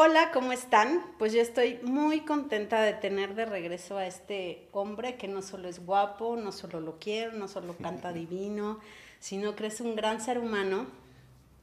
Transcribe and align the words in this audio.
Hola, 0.00 0.30
¿cómo 0.32 0.52
están? 0.52 1.02
Pues 1.18 1.32
yo 1.32 1.40
estoy 1.40 1.80
muy 1.82 2.20
contenta 2.20 2.80
de 2.82 2.92
tener 2.92 3.34
de 3.34 3.46
regreso 3.46 3.98
a 3.98 4.06
este 4.06 4.68
hombre 4.70 5.16
que 5.16 5.26
no 5.26 5.42
solo 5.42 5.66
es 5.66 5.84
guapo, 5.84 6.36
no 6.36 6.52
solo 6.52 6.78
lo 6.78 7.00
quiero, 7.00 7.32
no 7.32 7.48
solo 7.48 7.76
canta 7.76 8.12
divino, 8.12 8.78
sino 9.18 9.56
que 9.56 9.66
es 9.66 9.80
un 9.80 9.96
gran 9.96 10.20
ser 10.20 10.38
humano 10.38 10.86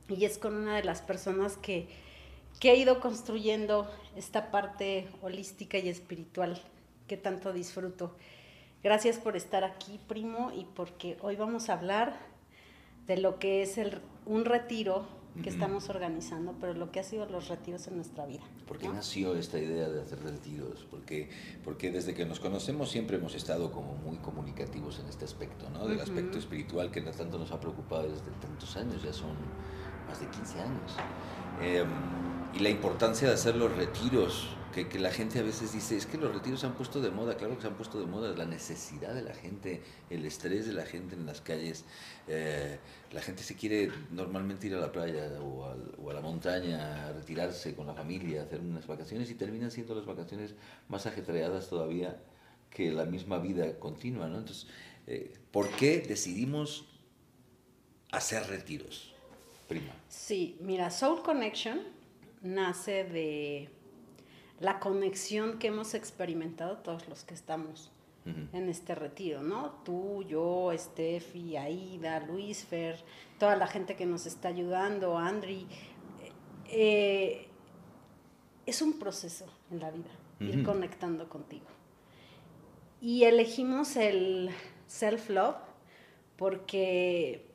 y 0.09 0.25
es 0.25 0.37
con 0.37 0.53
una 0.53 0.75
de 0.75 0.83
las 0.83 1.01
personas 1.01 1.55
que, 1.55 1.87
que 2.59 2.71
ha 2.71 2.75
ido 2.75 2.99
construyendo 2.99 3.89
esta 4.17 4.51
parte 4.51 5.07
holística 5.21 5.77
y 5.77 5.87
espiritual 5.87 6.61
que 7.07 7.15
tanto 7.15 7.53
disfruto. 7.53 8.17
Gracias 8.83 9.17
por 9.17 9.37
estar 9.37 9.63
aquí, 9.63 9.97
primo, 10.09 10.51
y 10.53 10.65
porque 10.75 11.15
hoy 11.21 11.37
vamos 11.37 11.69
a 11.69 11.73
hablar 11.75 12.19
de 13.07 13.15
lo 13.15 13.39
que 13.39 13.61
es 13.61 13.77
el, 13.77 14.01
un 14.25 14.43
retiro 14.43 15.07
que 15.41 15.49
estamos 15.49 15.89
organizando, 15.89 16.55
pero 16.59 16.73
lo 16.73 16.91
que 16.91 16.99
ha 16.99 17.03
sido 17.03 17.25
los 17.25 17.49
retiros 17.49 17.87
en 17.87 17.97
nuestra 17.97 18.25
vida. 18.25 18.43
¿Por 18.67 18.77
qué 18.77 18.87
nació 18.87 19.35
esta 19.35 19.59
idea 19.59 19.89
de 19.89 20.01
hacer 20.01 20.21
retiros? 20.23 20.85
Porque, 20.89 21.29
porque 21.63 21.91
desde 21.91 22.13
que 22.13 22.25
nos 22.25 22.39
conocemos 22.39 22.89
siempre 22.89 23.17
hemos 23.17 23.35
estado 23.35 23.71
como 23.71 23.95
muy 23.95 24.17
comunicativos 24.17 24.99
en 24.99 25.07
este 25.07 25.25
aspecto, 25.25 25.69
¿no? 25.69 25.87
Del 25.87 25.99
aspecto 25.99 26.37
espiritual 26.37 26.91
que 26.91 27.01
tanto 27.01 27.37
nos 27.37 27.51
ha 27.51 27.59
preocupado 27.59 28.09
desde 28.09 28.31
tantos 28.41 28.75
años, 28.77 29.03
ya 29.03 29.13
son 29.13 29.35
más 30.07 30.19
de 30.19 30.27
15 30.27 30.61
años. 30.61 30.95
Em, 31.61 31.89
y 32.53 32.59
la 32.59 32.69
importancia 32.69 33.27
de 33.27 33.33
hacer 33.33 33.55
los 33.55 33.75
retiros 33.75 34.55
que, 34.83 34.99
la 34.99 35.11
gente 35.11 35.39
a 35.39 35.43
veces 35.43 35.71
dice, 35.71 35.95
es 35.95 36.05
que 36.05 36.17
los 36.17 36.33
retiros 36.33 36.59
se 36.59 36.65
han 36.65 36.73
puesto 36.73 36.99
de 36.99 37.09
moda, 37.09 37.37
claro 37.37 37.55
que 37.55 37.61
se 37.61 37.67
han 37.67 37.75
puesto 37.75 37.97
de 37.97 38.07
moda, 38.07 38.35
la 38.35 38.45
necesidad 38.45 39.13
de 39.13 39.21
la 39.21 39.33
gente, 39.33 39.81
el 40.09 40.25
estrés 40.25 40.67
de 40.67 40.73
la 40.73 40.85
gente 40.85 41.15
en 41.15 41.25
las 41.25 41.39
calles, 41.39 41.85
eh, 42.27 42.77
la 43.13 43.21
gente 43.21 43.41
se 43.43 43.55
quiere 43.55 43.89
normalmente 44.11 44.67
ir 44.67 44.75
a 44.75 44.79
la 44.79 44.91
playa 44.91 45.39
o, 45.41 46.09
a 46.09 46.13
la 46.13 46.19
montaña, 46.19 47.13
retirarse 47.13 47.73
con 47.73 47.87
la 47.87 47.93
familia, 47.93 48.43
hacer 48.43 48.59
unas 48.59 48.85
vacaciones 48.85 49.31
y 49.31 49.35
terminan 49.35 49.71
siendo 49.71 49.95
las 49.95 50.05
vacaciones 50.05 50.55
más 50.89 51.05
ajetreadas 51.05 51.69
todavía 51.69 52.21
que 52.69 52.91
la 52.91 53.05
misma 53.05 53.37
vida 53.37 53.79
continua, 53.79 54.27
¿no? 54.27 54.39
Entonces, 54.39 54.67
eh, 55.07 55.33
¿por 55.51 55.69
qué 55.69 56.01
decidimos 56.01 56.85
hacer 58.11 58.45
retiros, 58.47 59.14
prima? 59.67 59.93
Sí, 60.07 60.57
mira, 60.61 60.89
Soul 60.91 61.21
Connection 61.21 61.81
nace 62.41 63.03
de 63.03 63.69
la 64.59 64.79
conexión 64.79 65.59
que 65.59 65.67
hemos 65.67 65.93
experimentado 65.93 66.77
todos 66.77 67.07
los 67.09 67.23
que 67.23 67.33
estamos 67.33 67.91
en 68.25 68.69
este 68.69 68.95
retiro, 68.95 69.43
¿no? 69.43 69.69
Tú, 69.83 70.23
yo, 70.23 70.71
Steffi, 70.75 71.57
Aida, 71.57 72.19
Luis 72.21 72.65
Fer, 72.65 72.97
toda 73.37 73.55
la 73.55 73.67
gente 73.67 73.95
que 73.95 74.07
nos 74.07 74.25
está 74.25 74.47
ayudando, 74.47 75.15
Andri. 75.15 75.67
Eh, 76.67 77.47
es 78.65 78.81
un 78.81 78.97
proceso 78.97 79.45
en 79.69 79.79
la 79.79 79.91
vida, 79.91 80.09
ir 80.39 80.63
conectando 80.63 81.29
contigo. 81.29 81.67
Y 82.99 83.25
elegimos 83.25 83.95
el 83.95 84.49
self-love 84.87 85.57
porque 86.35 87.45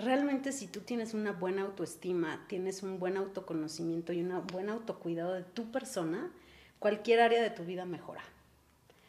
realmente 0.00 0.52
si 0.52 0.66
tú 0.66 0.80
tienes 0.80 1.14
una 1.14 1.32
buena 1.32 1.62
autoestima, 1.62 2.44
tienes 2.48 2.82
un 2.82 2.98
buen 2.98 3.16
autoconocimiento 3.16 4.12
y 4.12 4.22
un 4.22 4.46
buen 4.46 4.68
autocuidado 4.68 5.34
de 5.34 5.42
tu 5.42 5.70
persona, 5.70 6.30
cualquier 6.78 7.20
área 7.20 7.42
de 7.42 7.50
tu 7.50 7.64
vida 7.64 7.84
mejora. 7.84 8.22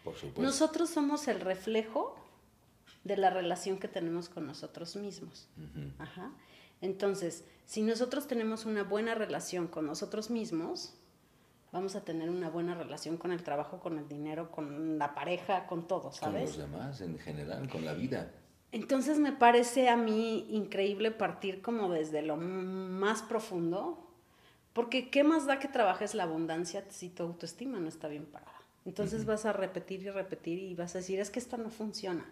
Por 0.04 0.16
supuesto. 0.16 0.42
Nosotros 0.42 0.90
somos 0.90 1.28
el 1.28 1.40
reflejo 1.40 2.16
de 3.04 3.18
la 3.18 3.30
relación 3.30 3.78
que 3.80 3.88
tenemos 3.88 4.30
con 4.30 4.46
nosotros 4.46 4.96
mismos. 4.96 5.48
Entonces, 6.82 7.44
si 7.66 7.82
nosotros 7.82 8.28
tenemos 8.28 8.66
una 8.66 8.84
buena 8.84 9.16
relación 9.16 9.68
con 9.68 9.86
nosotros 9.86 10.30
mismos, 10.30 10.94
vamos 11.72 11.96
a 11.96 12.04
tener 12.04 12.30
una 12.30 12.50
buena 12.50 12.76
relación 12.76 13.18
con 13.18 13.32
el 13.32 13.44
trabajo, 13.44 13.80
con 13.80 13.98
el 13.98 14.08
dinero, 14.08 14.52
con 14.52 14.98
la 14.98 15.14
pareja, 15.14 15.68
con 15.68 15.88
todo, 15.88 16.12
¿sabes? 16.12 16.52
Con 16.52 16.60
los 16.60 16.72
demás 16.72 17.02
en 17.02 17.18
general, 17.20 17.70
con 17.70 17.86
la 17.86 17.94
vida. 17.94 18.32
Entonces 18.72 19.20
me 19.20 19.34
parece 19.34 19.90
a 19.90 19.98
mí 19.98 20.48
increíble 20.50 21.12
partir 21.12 21.62
como 21.62 21.90
desde 21.90 22.22
lo 22.22 22.38
más 22.38 23.22
profundo, 23.22 24.08
porque 24.74 25.10
¿qué 25.10 25.24
más 25.24 25.46
da 25.46 25.60
que 25.60 25.68
trabajes 25.68 26.16
la 26.16 26.24
abundancia 26.24 26.86
si 26.90 27.10
tu 27.10 27.24
autoestima 27.24 27.80
no 27.80 27.90
está 27.90 28.08
bien 28.08 28.26
parada? 28.26 28.62
Entonces 28.86 29.26
vas 29.26 29.46
a 29.46 29.54
repetir 29.54 30.02
y 30.02 30.10
repetir 30.10 30.60
y 30.60 30.74
vas 30.74 30.96
a 30.96 31.00
decir, 31.00 31.20
es 31.20 31.30
que 31.30 31.40
esto 31.40 31.58
no 31.58 31.70
funciona. 31.70 32.26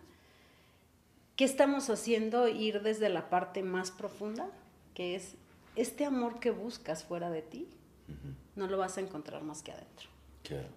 ¿Qué 1.36 1.44
estamos 1.44 1.90
haciendo? 1.90 2.48
Ir 2.48 2.82
desde 2.82 3.10
la 3.10 3.30
parte 3.30 3.62
más 3.62 3.92
profunda, 3.92 4.50
que 4.94 5.16
es 5.16 5.36
este 5.76 6.06
amor 6.06 6.40
que 6.40 6.52
buscas 6.52 7.04
fuera 7.04 7.30
de 7.30 7.42
ti, 7.42 7.68
no 8.56 8.68
lo 8.68 8.78
vas 8.78 8.98
a 8.98 9.02
encontrar 9.02 9.44
más 9.44 9.62
que 9.62 9.72
adentro. 9.72 10.10
Claro. 10.50 10.68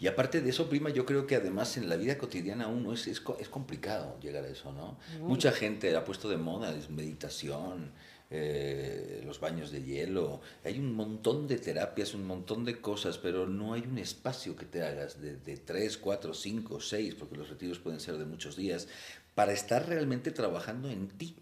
Y 0.00 0.06
aparte 0.06 0.40
de 0.40 0.48
eso, 0.48 0.70
prima, 0.70 0.88
yo 0.88 1.04
creo 1.04 1.26
que 1.26 1.36
además 1.36 1.76
en 1.76 1.88
la 1.88 1.96
vida 1.96 2.16
cotidiana 2.16 2.66
uno 2.66 2.94
es, 2.94 3.06
es, 3.08 3.22
es 3.38 3.48
complicado 3.48 4.18
llegar 4.20 4.44
a 4.44 4.48
eso, 4.48 4.72
¿no? 4.72 4.96
Mucha 5.20 5.52
gente 5.52 5.94
ha 5.94 6.04
puesto 6.04 6.30
de 6.30 6.38
moda 6.38 6.74
es 6.74 6.88
meditación, 6.88 7.92
eh, 8.30 9.22
los 9.26 9.38
baños 9.38 9.70
de 9.70 9.82
hielo, 9.82 10.40
hay 10.64 10.78
un 10.78 10.94
montón 10.94 11.46
de 11.46 11.58
terapias, 11.58 12.14
un 12.14 12.26
montón 12.26 12.64
de 12.64 12.80
cosas, 12.80 13.18
pero 13.18 13.46
no 13.46 13.74
hay 13.74 13.82
un 13.82 13.98
espacio 13.98 14.56
que 14.56 14.64
te 14.64 14.82
hagas 14.82 15.20
de, 15.20 15.36
de 15.36 15.56
tres, 15.58 15.98
cuatro, 15.98 16.32
cinco, 16.32 16.80
seis, 16.80 17.14
porque 17.14 17.36
los 17.36 17.50
retiros 17.50 17.78
pueden 17.78 18.00
ser 18.00 18.16
de 18.16 18.24
muchos 18.24 18.56
días, 18.56 18.88
para 19.34 19.52
estar 19.52 19.86
realmente 19.86 20.30
trabajando 20.30 20.88
en 20.88 21.08
ti 21.08 21.36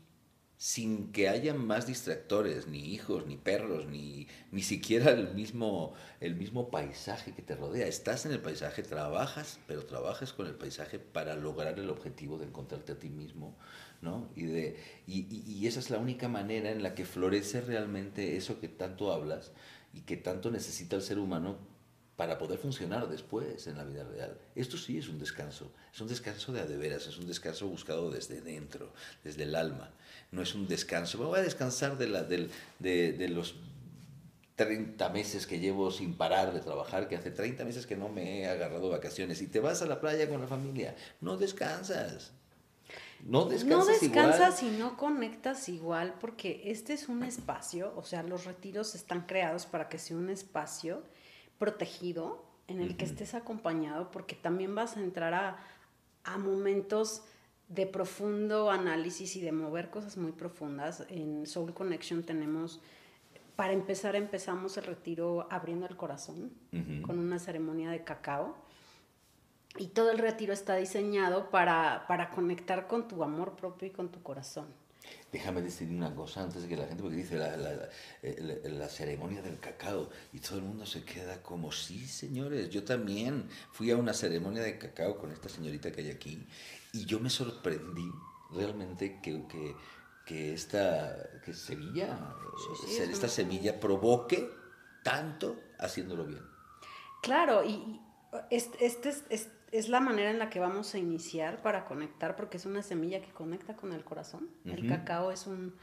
sin 0.57 1.13
que 1.13 1.29
haya 1.29 1.53
más 1.55 1.87
distractores, 1.87 2.69
ni 2.69 2.95
hijos, 2.95 3.27
ni 3.27 3.37
perros, 3.37 3.87
ni, 3.87 4.29
ni 4.53 4.63
siquiera 4.63 5.11
el 5.11 5.35
mismo, 5.35 5.95
el 6.21 6.37
mismo 6.37 6.71
paisaje 6.71 7.33
que 7.33 7.43
te 7.43 7.57
rodea. 7.57 7.87
Estás 7.87 8.25
en 8.27 8.33
el 8.33 8.41
paisaje, 8.41 8.83
trabajas, 8.83 9.59
pero 9.67 9.85
trabajas 9.85 10.33
con 10.33 10.47
el 10.47 10.55
paisaje 10.55 10.99
para 10.99 11.35
lograr 11.35 11.79
el 11.79 11.91
objetivo 11.91 12.39
de 12.39 12.47
encontrarte 12.47 12.93
a 12.93 12.99
ti 12.99 13.11
mismo, 13.11 13.57
¿no? 14.01 14.31
Y, 14.37 14.45
de, 14.45 14.77
y, 15.07 15.27
y 15.47 15.67
esa 15.67 15.81
es 15.81 15.91
la 15.91 15.99
única 15.99 16.29
manera 16.29 16.71
en 16.71 16.83
la 16.83 16.95
que 16.95 17.05
florece 17.05 17.61
realmente 17.61 18.37
eso 18.37 18.61
que 18.61 18.69
tanto 18.69 19.13
hablas 19.13 19.53
y 19.93 20.03
que 20.03 20.17
tanto 20.17 20.51
necesita 20.51 20.97
el 20.97 21.03
ser 21.03 21.19
humano 21.19 21.74
para 22.17 22.39
poder 22.39 22.59
funcionar 22.59 23.09
después 23.09 23.67
en 23.67 23.77
la 23.77 23.85
vida 23.85 24.05
real. 24.05 24.39
Esto 24.55 24.77
sí 24.77 24.99
es 24.99 25.09
un 25.09 25.19
descanso, 25.19 25.73
es 25.93 26.01
un 26.01 26.09
descanso 26.09 26.53
de 26.53 26.61
a 26.61 26.67
de 26.67 26.77
veras, 26.77 27.07
es 27.07 27.19
un 27.19 27.27
descanso 27.27 27.67
buscado 27.67 28.11
desde 28.11 28.41
dentro, 28.41 28.93
desde 29.25 29.43
el 29.43 29.55
alma. 29.55 29.91
No 30.31 30.43
es 30.43 30.55
un 30.55 30.69
descanso, 30.69 31.19
me 31.19 31.25
voy 31.25 31.41
a 31.41 31.43
descansar 31.43 31.99
de, 31.99 32.07
la, 32.07 32.23
de, 32.23 32.49
de, 32.79 33.29
los 33.29 33.57
30 34.55 35.09
meses 35.09 35.47
que 35.47 35.59
llevo 35.59 35.91
sin 35.91 36.15
parar 36.15 36.53
de 36.53 36.61
trabajar, 36.61 37.09
que 37.09 37.17
hace 37.17 37.33
30 37.33 37.65
meses 37.65 37.87
que 37.87 37.97
no 37.97 38.09
me 38.09 38.41
he 38.41 38.49
agarrado 38.49 38.91
vacaciones 38.91 39.43
y 39.43 39.49
te 39.49 39.59
vas 39.59 39.83
a 39.83 39.87
la 39.87 40.01
playa 40.01 40.29
con 40.29 40.41
la 40.41 40.47
familia, 40.47 40.95
no 41.21 41.37
descansas. 41.37 42.33
No 43.25 43.47
descansas, 43.47 43.87
no 43.87 43.87
descansas 43.87 44.63
y 44.63 44.71
no 44.71 44.99
conectas 44.99 45.69
igual 45.71 46.15
porque 46.21 46.61
este 46.67 46.93
es 46.93 47.09
un 47.09 47.25
espacio, 47.25 47.93
o 47.97 48.05
sea, 48.05 48.23
los 48.23 48.45
retiros 48.45 48.95
están 48.95 49.23
creados 49.23 49.65
para 49.65 49.89
que 49.89 49.99
sea 49.99 50.17
un 50.17 50.29
espacio 50.29 51.03
protegido, 51.65 52.45
en 52.69 52.83
el 52.83 52.95
que 52.99 53.07
estés 53.07 53.33
acompañado, 53.33 54.11
porque 54.11 54.37
también 54.37 54.75
vas 54.75 54.99
a 54.99 55.01
entrar 55.01 55.33
a, 55.33 55.57
a, 56.25 56.37
momentos 56.37 57.23
de 57.69 57.87
profundo 57.87 58.71
análisis 58.71 59.35
y 59.37 59.41
de 59.41 59.51
mover 59.51 59.89
cosas 59.89 60.19
muy 60.19 60.33
profundas. 60.33 61.07
En 61.09 61.47
Soul 61.47 61.73
Connection 61.73 62.23
tenemos, 62.23 62.83
para 63.57 63.73
empezar, 63.73 64.15
empezamos 64.15 64.77
el 64.77 64.85
retiro 64.85 65.49
abriendo 65.51 65.87
el 65.87 65.97
corazón 65.97 66.53
con 67.01 67.19
una 67.19 67.39
ceremonia 67.39 67.91
de 67.91 68.05
cacao. 68.05 68.55
Y 69.79 69.87
todo 69.87 70.11
el 70.11 70.19
retiro 70.19 70.53
está 70.53 70.77
diseñado 70.77 71.49
para, 71.49 72.05
para 72.09 72.29
conectar 72.29 72.87
con 72.89 73.09
tu 73.09 73.25
amor 73.25 73.57
propio 73.57 73.89
y 73.89 73.91
con 73.91 74.11
tu 74.11 74.23
corazón. 74.23 74.67
Déjame 75.35 75.63
decir 75.63 75.89
una 75.91 76.15
cosa 76.15 76.45
antes 76.45 76.63
de 76.63 76.69
que 76.69 76.77
la 76.77 76.87
gente, 76.87 77.03
porque 77.03 77.17
dice 77.17 77.37
la, 77.37 77.57
la, 77.57 77.89
eh, 78.23 78.71
la, 78.71 78.89
ceremonia 78.89 79.43
del 79.43 79.59
cacao 79.59 80.09
y 80.33 80.39
todo 80.39 80.59
el 80.59 80.65
mundo 80.65 80.87
se 80.87 81.03
queda 81.03 81.43
como, 81.43 81.73
sí, 81.73 82.07
señores, 82.07 82.71
yo 82.71 82.85
también 82.85 83.49
fui 83.73 83.91
a 83.91 83.97
una 83.97 84.15
ceremonia 84.15 84.63
de 84.63 84.79
cacao 84.79 85.19
con 85.19 85.33
esta 85.33 85.49
señorita 85.49 85.91
que 85.91 86.03
hay 86.03 86.11
aquí 86.13 86.47
y 86.93 87.05
yo 87.05 87.19
me 87.19 87.31
sorprendí 87.31 88.09
realmente 88.53 89.19
que, 89.21 89.45
que, 89.49 89.75
que 90.25 90.55
esta 90.55 91.41
que 91.45 91.53
Sevilla, 91.53 92.17
esta 92.87 93.27
semilla 93.27 93.81
provoque 93.81 94.49
tanto 95.03 95.61
haciéndolo 95.81 96.27
bien. 96.27 96.47
Claro, 97.23 97.65
y 97.65 98.01
este, 98.51 98.87
este 98.87 99.09
es 99.31 99.49
es 99.75 99.89
la 99.89 99.99
manera 99.99 100.31
en 100.31 100.39
la 100.39 100.51
que 100.51 100.61
vamos 100.61 100.95
a 100.95 100.99
iniciar 100.99 101.61
para 101.61 101.85
conectar, 101.85 102.37
porque 102.37 102.59
es 102.59 102.65
una 102.65 102.83
semilla 102.83 103.21
que 103.21 103.33
conecta 103.33 103.75
con 103.75 103.93
el 103.93 104.05
corazón. 104.05 104.49
El 104.65 104.89
cacao 104.89 105.33
es 105.33 105.49
un 105.49 105.75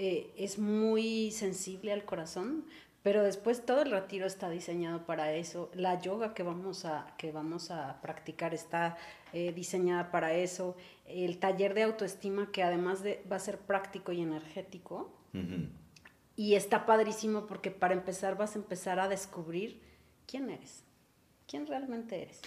eh, 0.00 0.32
es 0.36 0.60
muy 0.60 1.32
sensible 1.32 1.92
al 1.92 2.04
corazón, 2.04 2.64
pero 3.02 3.24
después 3.24 3.66
todo 3.66 3.82
el 3.82 3.90
retiro 3.90 4.26
está 4.26 4.48
diseñado 4.48 5.04
para 5.06 5.32
eso. 5.32 5.72
La 5.74 6.00
yoga 6.00 6.34
que 6.34 6.44
vamos 6.44 6.84
a, 6.84 7.12
que 7.18 7.32
vamos 7.32 7.72
a 7.72 8.00
practicar 8.00 8.54
está 8.54 8.96
eh, 9.32 9.52
diseñada 9.52 10.12
para 10.12 10.34
eso. 10.34 10.76
El 11.04 11.38
taller 11.38 11.74
de 11.74 11.82
autoestima, 11.82 12.52
que 12.52 12.62
además 12.62 13.02
de, 13.02 13.24
va 13.30 13.34
a 13.34 13.40
ser 13.40 13.58
práctico 13.58 14.12
y 14.12 14.22
energético, 14.22 15.12
Y 16.36 16.54
está 16.54 16.86
padrísimo 16.86 17.46
porque 17.46 17.72
para 17.72 17.94
empezar 17.94 18.36
vas 18.36 18.54
a 18.54 18.60
empezar 18.60 19.00
a 19.00 19.08
descubrir 19.08 19.80
quién 20.28 20.50
eres, 20.50 20.84
quién 21.48 21.66
realmente 21.66 22.22
eres. 22.22 22.40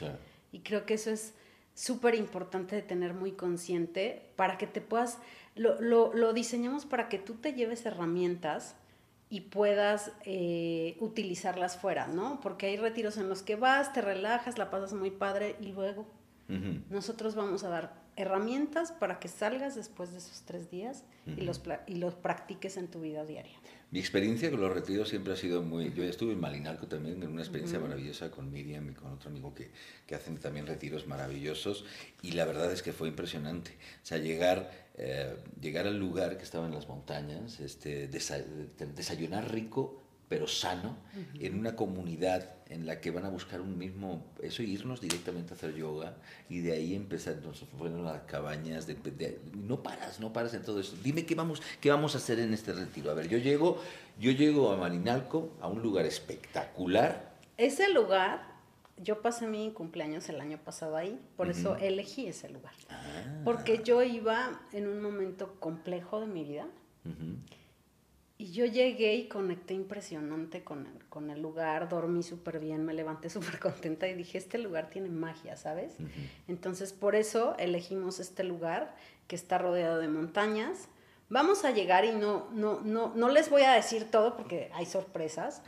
Y 0.51 0.59
creo 0.59 0.85
que 0.85 0.95
eso 0.95 1.11
es 1.11 1.33
súper 1.73 2.15
importante 2.15 2.75
de 2.75 2.81
tener 2.81 3.13
muy 3.13 3.31
consciente 3.31 4.31
para 4.35 4.57
que 4.57 4.67
te 4.67 4.81
puedas, 4.81 5.17
lo, 5.55 5.79
lo, 5.81 6.13
lo, 6.13 6.33
diseñamos 6.33 6.85
para 6.85 7.09
que 7.09 7.17
tú 7.17 7.35
te 7.35 7.53
lleves 7.53 7.85
herramientas 7.85 8.75
y 9.29 9.41
puedas 9.41 10.11
eh, 10.25 10.97
utilizarlas 10.99 11.77
fuera, 11.77 12.07
¿no? 12.07 12.41
Porque 12.41 12.67
hay 12.67 12.77
retiros 12.77 13.17
en 13.17 13.29
los 13.29 13.41
que 13.41 13.55
vas, 13.55 13.93
te 13.93 14.01
relajas, 14.01 14.57
la 14.57 14.69
pasas 14.69 14.93
muy 14.93 15.09
padre 15.09 15.55
y 15.61 15.67
luego 15.67 16.05
nosotros 16.89 17.33
vamos 17.33 17.63
a 17.63 17.69
dar 17.69 17.93
herramientas 18.17 18.91
para 18.91 19.19
que 19.19 19.29
salgas 19.29 19.75
después 19.75 20.11
de 20.11 20.17
esos 20.17 20.41
tres 20.41 20.69
días 20.69 21.05
y, 21.25 21.41
los, 21.41 21.61
y 21.87 21.95
los 21.95 22.13
practiques 22.15 22.75
en 22.75 22.89
tu 22.89 22.99
vida 22.99 23.23
diaria. 23.23 23.57
Mi 23.91 23.99
experiencia 23.99 24.49
con 24.49 24.61
los 24.61 24.73
retiros 24.73 25.09
siempre 25.09 25.33
ha 25.33 25.35
sido 25.35 25.61
muy... 25.61 25.91
Yo 25.93 26.05
estuve 26.05 26.31
en 26.31 26.39
Malinalco 26.39 26.87
también, 26.87 27.21
en 27.21 27.29
una 27.29 27.41
experiencia 27.41 27.77
maravillosa 27.77 28.31
con 28.31 28.49
Miriam 28.49 28.89
y 28.89 28.93
con 28.93 29.11
otro 29.11 29.29
amigo 29.29 29.53
que, 29.53 29.69
que, 30.07 30.15
hacen 30.15 30.37
también 30.37 30.65
retiros 30.65 31.07
maravillosos 31.07 31.83
y 32.21 32.31
la 32.31 32.45
verdad 32.45 32.71
es 32.71 32.83
que 32.83 32.93
fue 32.93 33.09
impresionante. 33.09 33.71
O 33.71 34.05
sea, 34.05 34.17
llegar, 34.17 34.71
eh, 34.95 35.35
llegar 35.59 35.87
al 35.87 35.99
lugar 35.99 36.37
que 36.37 36.43
estaba 36.43 36.67
en 36.67 36.73
las 36.73 36.87
montañas, 36.87 37.59
este, 37.59 38.07
desayunar 38.07 39.51
rico 39.51 40.00
pero 40.31 40.47
sano, 40.47 40.95
en 41.41 41.59
una 41.59 41.75
comunidad 41.75 42.55
en 42.69 42.85
la 42.85 43.01
que 43.01 43.11
van 43.11 43.25
a 43.25 43.29
buscar 43.29 43.59
un 43.59 43.77
mismo, 43.77 44.23
eso, 44.41 44.63
irnos 44.63 45.01
directamente 45.01 45.53
a 45.53 45.57
hacer 45.57 45.75
yoga 45.75 46.15
y 46.47 46.61
de 46.61 46.71
ahí 46.71 46.95
empezar, 46.95 47.33
entonces 47.33 47.67
fueron 47.77 48.05
las 48.05 48.21
cabañas, 48.21 48.87
de, 48.87 48.95
no 49.53 49.83
paras, 49.83 50.21
no 50.21 50.31
paras 50.31 50.53
en 50.53 50.63
todo 50.63 50.79
eso. 50.79 50.95
Dime 51.03 51.25
qué 51.25 51.35
vamos, 51.35 51.61
qué 51.81 51.89
vamos 51.89 52.15
a 52.15 52.19
hacer 52.19 52.39
en 52.39 52.53
este 52.53 52.71
retiro. 52.71 53.11
A 53.11 53.13
ver, 53.13 53.27
yo 53.27 53.39
llego, 53.39 53.81
yo 54.21 54.31
llego 54.31 54.71
a 54.71 54.77
Marinalco, 54.77 55.51
a 55.59 55.67
un 55.67 55.81
lugar 55.81 56.05
espectacular. 56.05 57.35
Ese 57.57 57.91
lugar, 57.91 58.55
yo 58.95 59.21
pasé 59.21 59.47
mi 59.47 59.71
cumpleaños 59.71 60.29
el 60.29 60.39
año 60.39 60.59
pasado 60.59 60.95
ahí, 60.95 61.19
por 61.35 61.49
eso 61.49 61.75
elegí 61.75 62.27
ese 62.27 62.47
lugar. 62.47 62.71
Ah. 62.89 63.41
Porque 63.43 63.81
yo 63.83 64.01
iba 64.01 64.61
en 64.71 64.87
un 64.87 65.01
momento 65.01 65.57
complejo 65.59 66.21
de 66.21 66.27
mi 66.27 66.45
vida. 66.45 66.67
Y 68.41 68.53
yo 68.53 68.65
llegué 68.65 69.13
y 69.13 69.27
conecté 69.27 69.75
impresionante 69.75 70.63
con 70.63 70.87
el, 70.87 71.05
con 71.09 71.29
el 71.29 71.43
lugar, 71.43 71.87
dormí 71.89 72.23
súper 72.23 72.57
bien, 72.59 72.83
me 72.83 72.95
levanté 72.95 73.29
súper 73.29 73.59
contenta 73.59 74.07
y 74.07 74.15
dije, 74.15 74.39
este 74.39 74.57
lugar 74.57 74.89
tiene 74.89 75.09
magia, 75.09 75.55
¿sabes? 75.57 75.93
Entonces, 76.47 76.91
por 76.91 77.13
eso 77.13 77.55
elegimos 77.59 78.19
este 78.19 78.43
lugar 78.43 78.95
que 79.27 79.35
está 79.35 79.59
rodeado 79.59 79.99
de 79.99 80.07
montañas. 80.07 80.87
Vamos 81.29 81.65
a 81.65 81.69
llegar 81.69 82.03
y 82.03 82.13
no, 82.13 82.49
no, 82.51 82.81
no, 82.81 83.13
no 83.13 83.29
les 83.29 83.51
voy 83.51 83.61
a 83.61 83.73
decir 83.73 84.09
todo 84.09 84.35
porque 84.35 84.71
hay 84.73 84.87
sorpresas, 84.87 85.61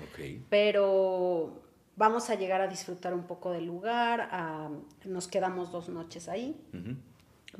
pero 0.49 1.61
vamos 1.95 2.31
a 2.31 2.35
llegar 2.35 2.61
a 2.61 2.67
disfrutar 2.67 3.13
un 3.13 3.27
poco 3.27 3.51
del 3.51 3.67
lugar, 3.67 4.71
nos 5.05 5.27
quedamos 5.27 5.71
dos 5.71 5.89
noches 5.89 6.27
ahí, 6.27 6.59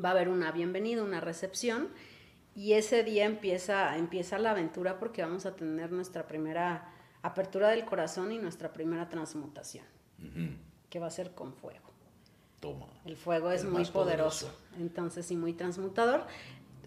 va 0.04 0.10
a 0.10 0.12
haber 0.14 0.28
una 0.28 0.52
bienvenida, 0.52 1.04
una 1.04 1.22
recepción 1.22 1.90
y 2.56 2.74
ese 2.74 3.04
día 3.04 3.26
empieza, 3.26 3.98
empieza 3.98 4.38
la 4.38 4.52
aventura 4.52 5.00
porque 5.00 5.22
vamos 5.22 5.46
a 5.46 5.56
tener 5.56 5.92
nuestra 5.92 6.28
primera 6.28 6.90
apertura 7.22 7.70
del 7.70 7.86
corazón 7.86 8.32
y 8.32 8.38
nuestra 8.38 8.74
primera 8.74 9.10
transmutación, 9.10 9.86
que 10.90 11.00
va 11.00 11.08
a 11.08 11.12
ser 11.12 11.32
con 11.32 11.54
fuego. 11.54 11.92
Toma. 12.60 12.88
El 13.06 13.18
fuego 13.18 13.52
es 13.52 13.66
muy 13.66 13.86
poderoso, 13.86 14.54
entonces 14.80 15.30
y 15.32 15.36
muy 15.36 15.54
transmutador. 15.54 16.26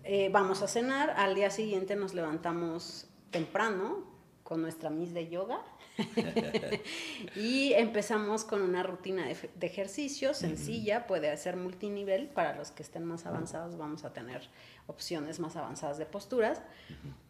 Eh, 0.04 0.30
vamos 0.32 0.62
a 0.62 0.68
cenar, 0.68 1.10
al 1.10 1.34
día 1.34 1.50
siguiente 1.50 1.96
nos 1.96 2.14
levantamos 2.14 3.08
temprano 3.30 4.15
con 4.46 4.62
nuestra 4.62 4.90
miss 4.90 5.12
de 5.12 5.28
yoga 5.28 5.60
y 7.36 7.72
empezamos 7.72 8.44
con 8.44 8.62
una 8.62 8.84
rutina 8.84 9.26
de, 9.26 9.36
de 9.54 9.66
ejercicio 9.66 10.34
sencilla, 10.34 11.06
puede 11.08 11.36
ser 11.36 11.56
multinivel, 11.56 12.28
para 12.28 12.54
los 12.54 12.70
que 12.70 12.84
estén 12.84 13.04
más 13.04 13.26
avanzados 13.26 13.76
vamos 13.76 14.04
a 14.04 14.12
tener 14.12 14.48
opciones 14.86 15.40
más 15.40 15.56
avanzadas 15.56 15.98
de 15.98 16.06
posturas. 16.06 16.62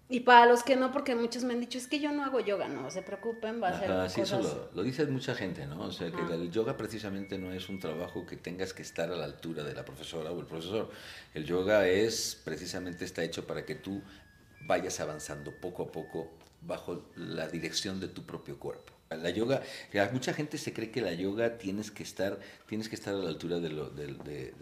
Y 0.09 0.21
para 0.21 0.47
los 0.47 0.63
que 0.63 0.77
no, 0.77 0.93
porque 0.93 1.17
muchos 1.17 1.43
me 1.43 1.55
han 1.55 1.61
dicho, 1.61 1.79
es 1.79 1.89
que 1.89 1.99
yo 1.99 2.13
no 2.13 2.25
hago 2.25 2.39
yoga, 2.39 2.69
no 2.69 2.89
se 2.91 3.03
preocupen, 3.03 3.61
va 3.61 3.71
a 3.71 3.81
ser... 3.81 4.11
sí, 4.11 4.21
eso 4.21 4.71
lo, 4.73 4.83
dice 4.85 5.05
mucha 5.07 5.35
gente, 5.35 5.67
¿no? 5.67 5.81
O 5.81 5.91
sea, 5.91 6.13
que 6.13 6.23
el 6.33 6.51
yoga 6.53 6.77
precisamente 6.77 7.39
no 7.39 7.51
es 7.53 7.69
un 7.69 7.81
trabajo 7.81 8.25
que 8.25 8.37
tengas 8.37 8.73
que 8.73 8.83
estar 8.83 9.11
a 9.11 9.17
la 9.17 9.25
altura 9.25 9.65
de 9.65 9.75
la 9.75 9.85
profesora 9.85 10.31
o 10.31 10.39
el 10.39 10.47
profesor. 10.47 10.91
El 11.35 11.45
yoga 11.45 11.89
es 11.89 12.41
precisamente 12.45 13.05
está 13.05 13.25
hecho 13.25 13.49
para 13.49 13.65
que 13.65 13.75
tú 13.75 14.01
vayas 14.67 15.01
avanzando 15.01 15.51
poco 15.51 15.85
a 15.85 15.87
poco 15.91 16.31
bajo 16.67 17.03
la 17.17 17.49
dirección 17.49 18.01
de 18.01 18.09
tu 18.09 18.25
propio 18.25 18.59
cuerpo. 18.59 18.93
La 19.11 19.31
yoga, 19.31 19.63
mucha 20.13 20.35
gente 20.35 20.59
se 20.59 20.73
cree 20.73 20.91
que 20.91 21.01
la 21.01 21.13
yoga 21.13 21.59
tienes 21.59 21.93
que 21.93 22.03
estar, 22.03 22.41
tienes 22.69 22.89
que 22.89 22.97
estar 22.97 23.15
a 23.15 23.19
la 23.19 23.29
altura 23.29 23.61
de, 23.61 23.71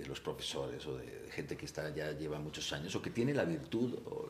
los 0.06 0.20
profesores 0.20 0.86
o 0.86 0.98
de 0.98 1.30
gente 1.30 1.56
que 1.56 1.64
está, 1.64 1.94
ya 1.94 2.12
lleva 2.12 2.38
muchos 2.38 2.70
años 2.74 2.94
o 2.94 3.00
que 3.00 3.08
tiene 3.08 3.32
la 3.32 3.44
virtud 3.44 3.94
o 4.04 4.28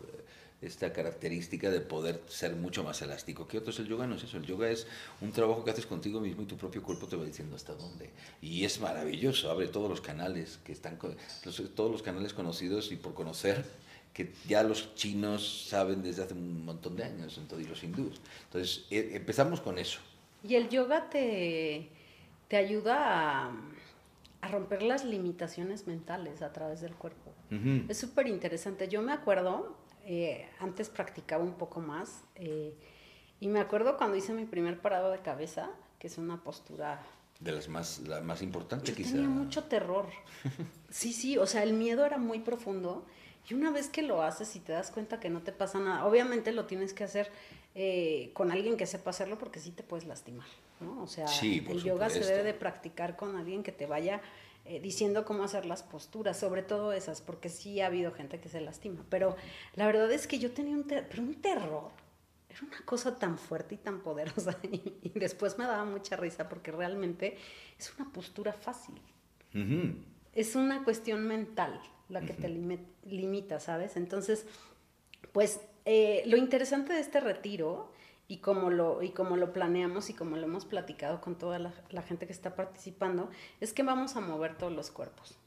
esta 0.62 0.93
característica 0.93 1.69
de 1.71 1.81
poder 1.81 2.23
ser 2.29 2.55
mucho 2.55 2.85
más 2.85 3.03
elástico 3.03 3.47
que 3.49 3.59
otros. 3.59 3.79
El 3.81 3.88
yoga 3.88 4.06
no 4.06 4.15
es 4.15 4.23
eso, 4.23 4.37
el 4.37 4.47
yoga 4.47 4.70
es 4.70 4.87
un 5.20 5.32
trabajo 5.32 5.65
que 5.65 5.73
haces 5.73 5.85
contigo 5.87 6.20
mismo 6.20 6.43
y 6.43 6.47
tu 6.47 6.56
propio 6.56 6.82
cuerpo 6.82 7.09
te 7.09 7.17
va 7.17 7.25
diciendo 7.25 7.56
hasta 7.56 7.75
dónde. 7.75 8.11
Y 8.41 8.65
es 8.65 8.81
maravilloso, 8.81 9.50
abre 9.50 9.67
todos 9.67 9.91
los 9.91 10.00
canales 10.00 10.59
que 10.65 10.73
están, 10.73 10.97
todos 11.75 11.91
los 11.91 12.03
canales 12.03 12.32
conocidos 12.32 12.93
y 12.93 12.97
por 12.97 13.15
conocer 13.15 13.65
que 14.15 14.33
ya 14.47 14.63
los 14.63 14.95
chinos 14.95 15.67
saben 15.69 16.03
desde 16.03 16.23
hace 16.23 16.35
un 16.35 16.65
montón 16.65 16.97
de 16.97 17.03
años, 17.03 17.37
entonces, 17.37 17.67
y 17.67 17.69
los 17.69 17.83
hindúes. 17.83 18.21
Entonces, 18.45 18.87
e, 18.89 19.17
empezamos 19.17 19.61
con 19.61 19.77
eso. 19.77 19.99
Y 20.45 20.55
el 20.55 20.69
yoga 20.69 21.11
te, 21.11 21.91
te 22.47 22.57
ayuda 22.57 23.47
a, 23.47 23.53
a, 24.41 24.49
romper 24.49 24.85
las 24.85 25.05
limitaciones 25.05 25.89
mentales 25.89 26.43
a 26.43 26.53
través 26.53 26.81
del 26.81 26.95
cuerpo. 26.95 27.33
Es 27.89 27.99
súper 27.99 28.27
interesante. 28.27 28.89
Yo 28.89 29.01
me 29.01 29.13
acuerdo, 29.13 29.77
eh, 30.05 30.49
antes 30.59 30.89
practicaba 30.89 31.45
un 31.45 31.55
poco 31.55 31.81
más, 31.81 32.25
eh, 32.35 32.75
y 33.39 33.47
me 33.47 33.61
acuerdo 33.61 33.97
cuando 33.97 34.17
hice 34.17 34.33
mi 34.33 34.45
primer 34.45 34.81
parado 34.81 35.13
de 35.13 35.21
cabeza, 35.21 35.71
que 36.01 36.09
es 36.09 36.19
una 36.19 36.43
postura 36.43 37.01
de 37.41 37.53
las 37.53 37.69
más, 37.69 38.01
la 38.01 38.21
más 38.21 38.43
importante 38.43 38.93
quizá. 38.93 39.13
Tenía 39.13 39.29
mucho 39.29 39.65
terror. 39.65 40.07
Sí, 40.91 41.13
sí, 41.13 41.37
o 41.39 41.47
sea, 41.47 41.65
el 41.65 41.73
miedo 41.73 42.07
era 42.07 42.19
muy 42.19 42.39
profundo 42.39 43.05
y 43.49 43.55
una 43.55 43.70
vez 43.70 43.88
que 43.88 44.02
lo 44.02 44.23
haces 44.23 44.56
y 44.56 44.61
te 44.61 44.73
das 44.73 44.91
cuenta 44.91 45.20
que 45.20 45.29
no 45.29 45.43
te 45.43 45.52
pasa 45.52 45.79
nada, 45.79 46.06
obviamente 46.06 46.52
lo 46.52 46.65
tienes 46.67 46.94
que 46.94 47.05
hacer 47.05 47.31
eh, 47.74 48.31
con 48.32 48.51
alguien 48.51 48.77
que 48.77 48.86
sepa 48.86 49.10
hacerlo 49.10 49.39
porque 49.39 49.60
sí 49.60 49.70
te 49.70 49.82
puedes 49.82 50.06
lastimar, 50.06 50.46
¿no? 50.81 51.03
O 51.03 51.06
sea, 51.06 51.27
el 51.43 51.82
yoga 51.82 52.08
se 52.08 52.20
debe 52.20 52.43
de 52.43 52.55
practicar 52.55 53.17
con 53.17 53.36
alguien 53.36 53.63
que 53.63 53.72
te 53.72 53.86
vaya 53.86 54.22
eh, 54.65 54.81
diciendo 54.81 55.27
cómo 55.27 55.44
hacer 55.44 55.67
las 55.67 55.82
posturas, 55.82 56.39
sobre 56.39 56.63
todo 56.63 56.93
esas, 56.93 57.20
porque 57.20 57.51
sí 57.51 57.82
ha 57.82 57.86
habido 57.86 58.13
gente 58.13 58.41
que 58.41 58.48
se 58.48 58.63
lastima. 58.63 59.05
Pero 59.10 59.36
la 59.74 59.86
verdad 59.86 60.10
es 60.10 60.27
que 60.27 60.39
yo 60.39 60.53
tenía 60.53 60.74
un, 60.74 60.84
pero 60.84 61.22
un 61.22 61.34
terror. 61.34 61.91
Era 62.48 62.60
una 62.63 62.81
cosa 62.86 63.19
tan 63.19 63.36
fuerte 63.36 63.74
y 63.74 63.79
tan 63.79 64.01
poderosa 64.01 64.56
y, 64.63 65.10
después 65.17 65.58
me 65.58 65.65
daba 65.65 65.84
mucha 65.84 66.17
risa 66.17 66.48
porque 66.48 66.70
realmente 66.70 67.36
es 67.79 67.93
una 67.98 68.10
postura 68.10 68.53
fácil. 68.55 68.94
Es 70.32 70.56
una 70.56 70.82
cuestión 70.82 71.29
mental 71.29 71.81
la 72.08 72.20
que 72.20 72.32
te 72.32 72.49
limita, 72.49 73.61
¿sabes? 73.61 73.96
Entonces, 73.96 74.46
pues 75.32 75.61
eh, 75.84 76.23
lo 76.27 76.37
interesante 76.37 76.93
de 76.93 77.01
este 77.01 77.20
retiro 77.20 77.91
y 78.29 78.39
como, 78.39 78.70
lo, 78.70 79.03
y 79.03 79.11
como 79.11 79.37
lo 79.37 79.53
planeamos 79.53 80.08
y 80.11 80.15
como 80.15 80.37
lo 80.37 80.44
hemos 80.44 80.65
platicado 80.65 81.20
con 81.20 81.37
toda 81.37 81.58
la, 81.58 82.03
gente 82.03 82.27
que 82.27 82.32
está 82.32 82.55
participando, 82.55 83.31
es 83.61 83.73
que 83.73 83.82
vamos 83.82 84.17
a 84.17 84.20
mover 84.20 84.56
todos 84.56 84.73
los 84.73 84.91
cuerpos. 84.91 85.39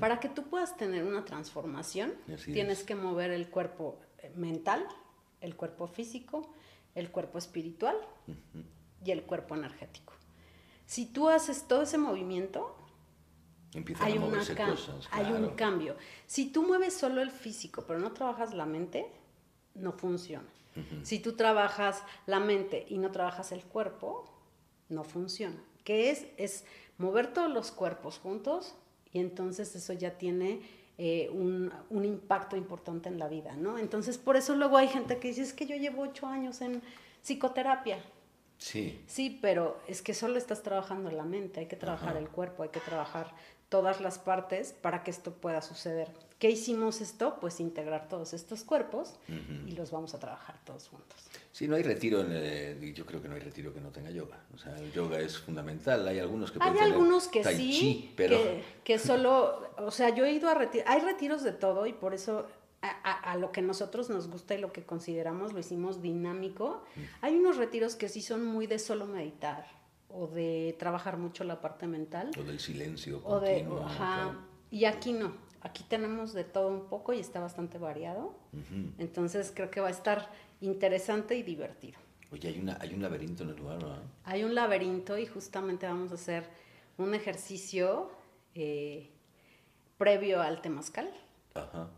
Para 0.00 0.20
que 0.20 0.30
tú 0.30 0.44
puedas 0.44 0.78
tener 0.78 1.04
una 1.04 1.26
transformación, 1.26 2.14
tienes 2.46 2.82
que 2.82 2.94
mover 2.94 3.30
el 3.30 3.50
cuerpo 3.50 4.00
eh, 4.20 4.32
mental, 4.34 4.86
el 5.42 5.54
cuerpo 5.54 5.86
físico, 5.86 6.50
el 6.94 7.10
cuerpo 7.10 7.36
espiritual 7.36 7.94
y 9.04 9.10
el 9.10 9.24
cuerpo 9.24 9.54
energético. 9.54 10.14
Si 10.86 11.04
tú 11.04 11.28
haces 11.28 11.68
todo 11.68 11.82
ese 11.82 11.98
movimiento, 11.98 12.74
hay, 14.00 14.18
una 14.18 14.42
hay 15.10 15.32
un 15.32 15.50
cambio. 15.50 15.96
Si 16.26 16.50
tú 16.50 16.62
mueves 16.62 16.94
solo 16.94 17.20
el 17.20 17.30
físico, 17.30 17.84
pero 17.86 17.98
no 17.98 18.12
trabajas 18.12 18.54
la 18.54 18.66
mente, 18.66 19.06
no 19.74 19.92
funciona. 19.92 20.48
Si 21.02 21.20
tú 21.20 21.32
trabajas 21.32 22.02
la 22.26 22.38
mente 22.38 22.84
y 22.90 22.98
no 22.98 23.10
trabajas 23.10 23.50
el 23.50 23.64
cuerpo, 23.64 24.30
no 24.90 25.04
funciona. 25.04 25.56
¿Qué 25.84 26.10
es? 26.10 26.26
Es 26.36 26.66
mover 26.98 27.32
todos 27.32 27.50
los 27.50 27.70
cuerpos 27.70 28.18
juntos 28.18 28.74
y 29.10 29.20
entonces 29.20 29.74
eso 29.74 29.94
ya 29.94 30.18
tiene 30.18 30.60
eh, 30.98 31.30
un, 31.32 31.72
un, 31.90 32.04
impacto 32.04 32.56
importante 32.56 33.08
en 33.08 33.18
la 33.18 33.28
vida, 33.28 33.54
¿no? 33.56 33.78
Entonces, 33.78 34.18
por 34.18 34.36
eso 34.36 34.54
luego 34.54 34.76
hay 34.76 34.88
gente 34.88 35.18
que 35.18 35.28
dice, 35.28 35.42
es 35.42 35.52
que 35.52 35.66
yo 35.66 35.76
llevo 35.76 36.02
ocho 36.02 36.26
años 36.26 36.60
en 36.60 36.82
psicoterapia. 37.22 37.98
Sí. 38.58 39.02
Sí, 39.06 39.38
pero 39.42 39.78
es 39.86 40.00
que 40.00 40.14
solo 40.14 40.38
estás 40.38 40.62
trabajando 40.62 41.10
la 41.10 41.24
mente, 41.24 41.60
hay 41.60 41.66
que 41.66 41.76
trabajar 41.76 42.16
el 42.16 42.28
cuerpo, 42.28 42.62
hay 42.62 42.70
que 42.70 42.80
trabajar 42.80 43.34
todas 43.68 44.00
las 44.00 44.18
partes 44.18 44.72
para 44.72 45.02
que 45.02 45.10
esto 45.10 45.32
pueda 45.32 45.62
suceder. 45.62 46.08
¿Qué 46.38 46.50
hicimos 46.50 47.00
esto? 47.00 47.38
Pues 47.40 47.60
integrar 47.60 48.08
todos 48.08 48.34
estos 48.34 48.62
cuerpos 48.62 49.14
y 49.66 49.72
los 49.72 49.90
vamos 49.90 50.14
a 50.14 50.18
trabajar 50.18 50.56
todos 50.64 50.88
juntos. 50.88 51.16
Sí, 51.50 51.66
no 51.66 51.76
hay 51.76 51.82
retiro, 51.82 52.20
en 52.20 52.32
el, 52.32 52.92
yo 52.92 53.06
creo 53.06 53.22
que 53.22 53.28
no 53.28 53.34
hay 53.34 53.40
retiro 53.40 53.72
que 53.72 53.80
no 53.80 53.88
tenga 53.88 54.10
yoga. 54.10 54.38
O 54.54 54.58
sea, 54.58 54.76
el 54.76 54.92
yoga 54.92 55.18
es 55.18 55.38
fundamental. 55.38 56.06
Hay 56.06 56.18
algunos 56.18 56.52
que 56.52 56.58
Hay 56.60 56.78
algunos 56.78 57.28
que 57.28 57.42
sí, 57.42 58.12
pero... 58.14 58.38
que, 58.84 58.98
solo, 58.98 59.70
o 59.78 59.90
sea, 59.90 60.14
yo 60.14 60.26
he 60.26 60.32
ido 60.32 60.50
a 60.50 60.54
retiros, 60.54 60.86
hay 60.86 61.00
retiros 61.00 61.42
de 61.42 61.52
todo 61.52 61.86
y 61.86 61.94
por 61.94 62.12
eso 62.12 62.46
a, 62.82 63.36
lo 63.38 63.52
que 63.52 63.62
nosotros 63.62 64.10
nos 64.10 64.28
gusta 64.28 64.54
y 64.54 64.58
lo 64.58 64.72
que 64.72 64.84
consideramos 64.84 65.54
lo 65.54 65.58
hicimos 65.58 66.02
dinámico. 66.02 66.84
Hay 67.22 67.34
unos 67.34 67.56
retiros 67.56 67.96
que 67.96 68.10
sí 68.10 68.20
son 68.20 68.44
muy 68.44 68.66
de 68.66 68.78
solo 68.78 69.06
meditar 69.06 69.75
o 70.08 70.26
de 70.26 70.76
trabajar 70.78 71.16
mucho 71.16 71.44
la 71.44 71.60
parte 71.60 71.86
mental. 71.86 72.30
O 72.38 72.42
del 72.42 72.60
silencio. 72.60 73.20
O 73.24 73.40
de, 73.40 73.66
ajá, 73.84 74.34
y 74.70 74.84
aquí 74.84 75.12
no 75.12 75.46
Aquí 75.66 75.82
tenemos 75.82 76.32
de 76.32 76.44
todo 76.44 76.68
un 76.68 76.86
poco 76.86 77.12
y 77.12 77.18
está 77.18 77.40
bastante 77.40 77.76
variado. 77.76 78.38
Entonces 78.98 79.52
creo 79.52 79.68
que 79.68 79.80
va 79.80 79.88
a 79.88 79.90
estar 79.90 80.30
interesante 80.60 81.36
y 81.36 81.42
divertido. 81.42 81.98
Oye, 82.30 82.50
hay, 82.50 82.60
una, 82.60 82.78
hay 82.80 82.94
un 82.94 83.02
laberinto 83.02 83.42
en 83.42 83.50
el 83.50 83.56
lugar, 83.56 83.82
¿no? 83.82 83.96
Hay 84.22 84.44
un 84.44 84.54
laberinto 84.54 85.18
y 85.18 85.26
justamente 85.26 85.86
vamos 85.86 86.12
a 86.12 86.14
hacer 86.14 86.44
un 86.98 87.14
ejercicio 87.16 88.10
eh, 88.54 89.10
previo 89.98 90.40
al 90.40 90.62
temazcal. 90.62 91.10
Ajá. 91.54 91.88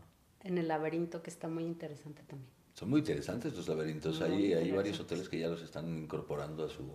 En 0.43 0.57
el 0.57 0.67
laberinto 0.67 1.21
que 1.21 1.29
está 1.29 1.47
muy 1.47 1.63
interesante 1.63 2.23
también. 2.23 2.51
Son 2.79 2.89
muy 2.89 2.99
interesantes 2.99 3.53
los 3.57 3.67
laberintos. 3.67 4.21
hay, 4.21 4.53
hay 4.53 4.71
varios 4.71 4.97
hoteles 5.01 5.27
que 5.27 5.37
ya 5.37 5.49
los 5.49 5.61
están 5.61 5.97
incorporando 5.97 6.63
a 6.63 6.69
su, 6.69 6.89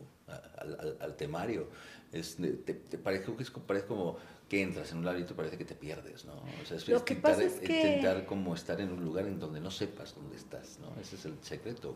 al, 0.98 1.14
temario. 1.14 1.68
Es, 2.10 2.38
te, 2.64 2.72
parece, 2.96 3.30
parece 3.66 3.86
como 3.86 4.16
que 4.48 4.62
entras 4.62 4.92
en 4.92 4.98
un 4.98 5.04
laberinto 5.04 5.36
parece 5.36 5.58
que 5.58 5.66
te 5.66 5.74
pierdes, 5.74 6.24
¿no? 6.24 6.36
O 6.62 6.64
sea, 6.64 6.78
es 6.78 6.88
Lo 6.88 7.04
que 7.04 7.12
intentar, 7.12 7.32
pasa 7.36 7.44
es 7.44 7.60
que... 7.60 7.76
intentar 7.76 8.24
como 8.24 8.54
estar 8.54 8.80
en 8.80 8.92
un 8.92 9.04
lugar 9.04 9.26
en 9.26 9.38
donde 9.38 9.60
no 9.60 9.70
sepas 9.70 10.14
dónde 10.14 10.36
estás, 10.36 10.78
¿no? 10.78 10.98
Ese 10.98 11.16
es 11.16 11.26
el 11.26 11.36
secreto. 11.42 11.94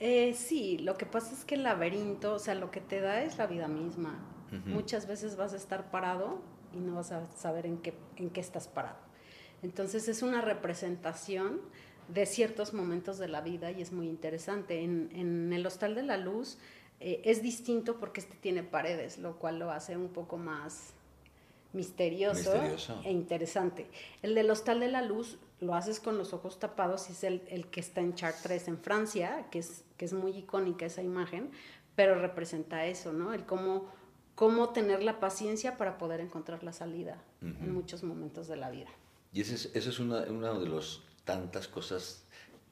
Eh, 0.00 0.34
sí, 0.34 0.78
lo 0.78 0.98
que 0.98 1.06
pasa 1.06 1.32
es 1.32 1.44
que 1.44 1.54
el 1.54 1.62
laberinto, 1.62 2.34
o 2.34 2.40
sea, 2.40 2.56
lo 2.56 2.72
que 2.72 2.80
te 2.80 3.00
da 3.00 3.22
es 3.22 3.38
la 3.38 3.46
vida 3.46 3.68
misma. 3.68 4.18
Muchas 4.66 5.06
veces 5.06 5.36
vas 5.36 5.52
a 5.52 5.56
estar 5.56 5.92
parado 5.92 6.42
y 6.72 6.80
no 6.80 6.96
vas 6.96 7.12
a 7.12 7.24
saber 7.26 7.64
en 7.64 7.78
qué, 7.78 7.94
en 8.16 8.30
qué 8.30 8.40
estás 8.40 8.66
parado. 8.66 8.98
Entonces 9.62 10.08
es 10.08 10.22
una 10.22 10.40
representación 10.40 11.60
de 12.12 12.26
ciertos 12.26 12.74
momentos 12.74 13.18
de 13.18 13.28
la 13.28 13.40
vida 13.40 13.70
y 13.70 13.82
es 13.82 13.92
muy 13.92 14.08
interesante. 14.08 14.82
En, 14.82 15.10
en 15.14 15.52
el 15.52 15.66
Hostal 15.66 15.94
de 15.94 16.02
la 16.02 16.16
Luz 16.16 16.58
eh, 17.00 17.22
es 17.24 17.42
distinto 17.42 17.98
porque 17.98 18.20
este 18.20 18.36
tiene 18.36 18.62
paredes, 18.62 19.18
lo 19.18 19.36
cual 19.36 19.58
lo 19.58 19.70
hace 19.70 19.96
un 19.96 20.08
poco 20.08 20.36
más 20.36 20.94
misterioso, 21.72 22.52
e 23.04 23.12
interesante. 23.12 23.86
El 24.22 24.34
del 24.34 24.50
Hostal 24.50 24.80
de 24.80 24.88
la 24.88 25.02
Luz 25.02 25.38
lo 25.60 25.74
haces 25.74 26.00
con 26.00 26.18
los 26.18 26.32
ojos 26.32 26.58
tapados 26.58 27.08
y 27.08 27.12
es 27.12 27.24
el, 27.24 27.42
el 27.48 27.66
que 27.68 27.80
está 27.80 28.00
en 28.00 28.14
Chartres 28.14 28.68
en 28.68 28.78
Francia, 28.78 29.46
que 29.50 29.60
es, 29.60 29.84
que 29.96 30.04
es 30.04 30.12
muy 30.12 30.32
icónica 30.32 30.86
esa 30.86 31.02
imagen, 31.02 31.50
pero 31.94 32.16
representa 32.16 32.86
eso, 32.86 33.12
¿no? 33.12 33.32
El 33.32 33.46
cómo, 33.46 33.88
cómo 34.34 34.70
tener 34.70 35.02
la 35.02 35.20
paciencia 35.20 35.76
para 35.76 35.96
poder 35.96 36.20
encontrar 36.20 36.64
la 36.64 36.72
salida 36.72 37.22
en 37.40 37.72
muchos 37.72 38.02
momentos 38.02 38.48
de 38.48 38.56
la 38.56 38.70
vida. 38.70 38.88
Y 39.32 39.42
ese 39.42 39.54
es, 39.54 39.70
eso 39.74 39.90
es 39.90 39.98
una, 40.00 40.22
una 40.22 40.58
de 40.58 40.68
las 40.68 41.02
tantas 41.30 41.68
cosas 41.68 42.24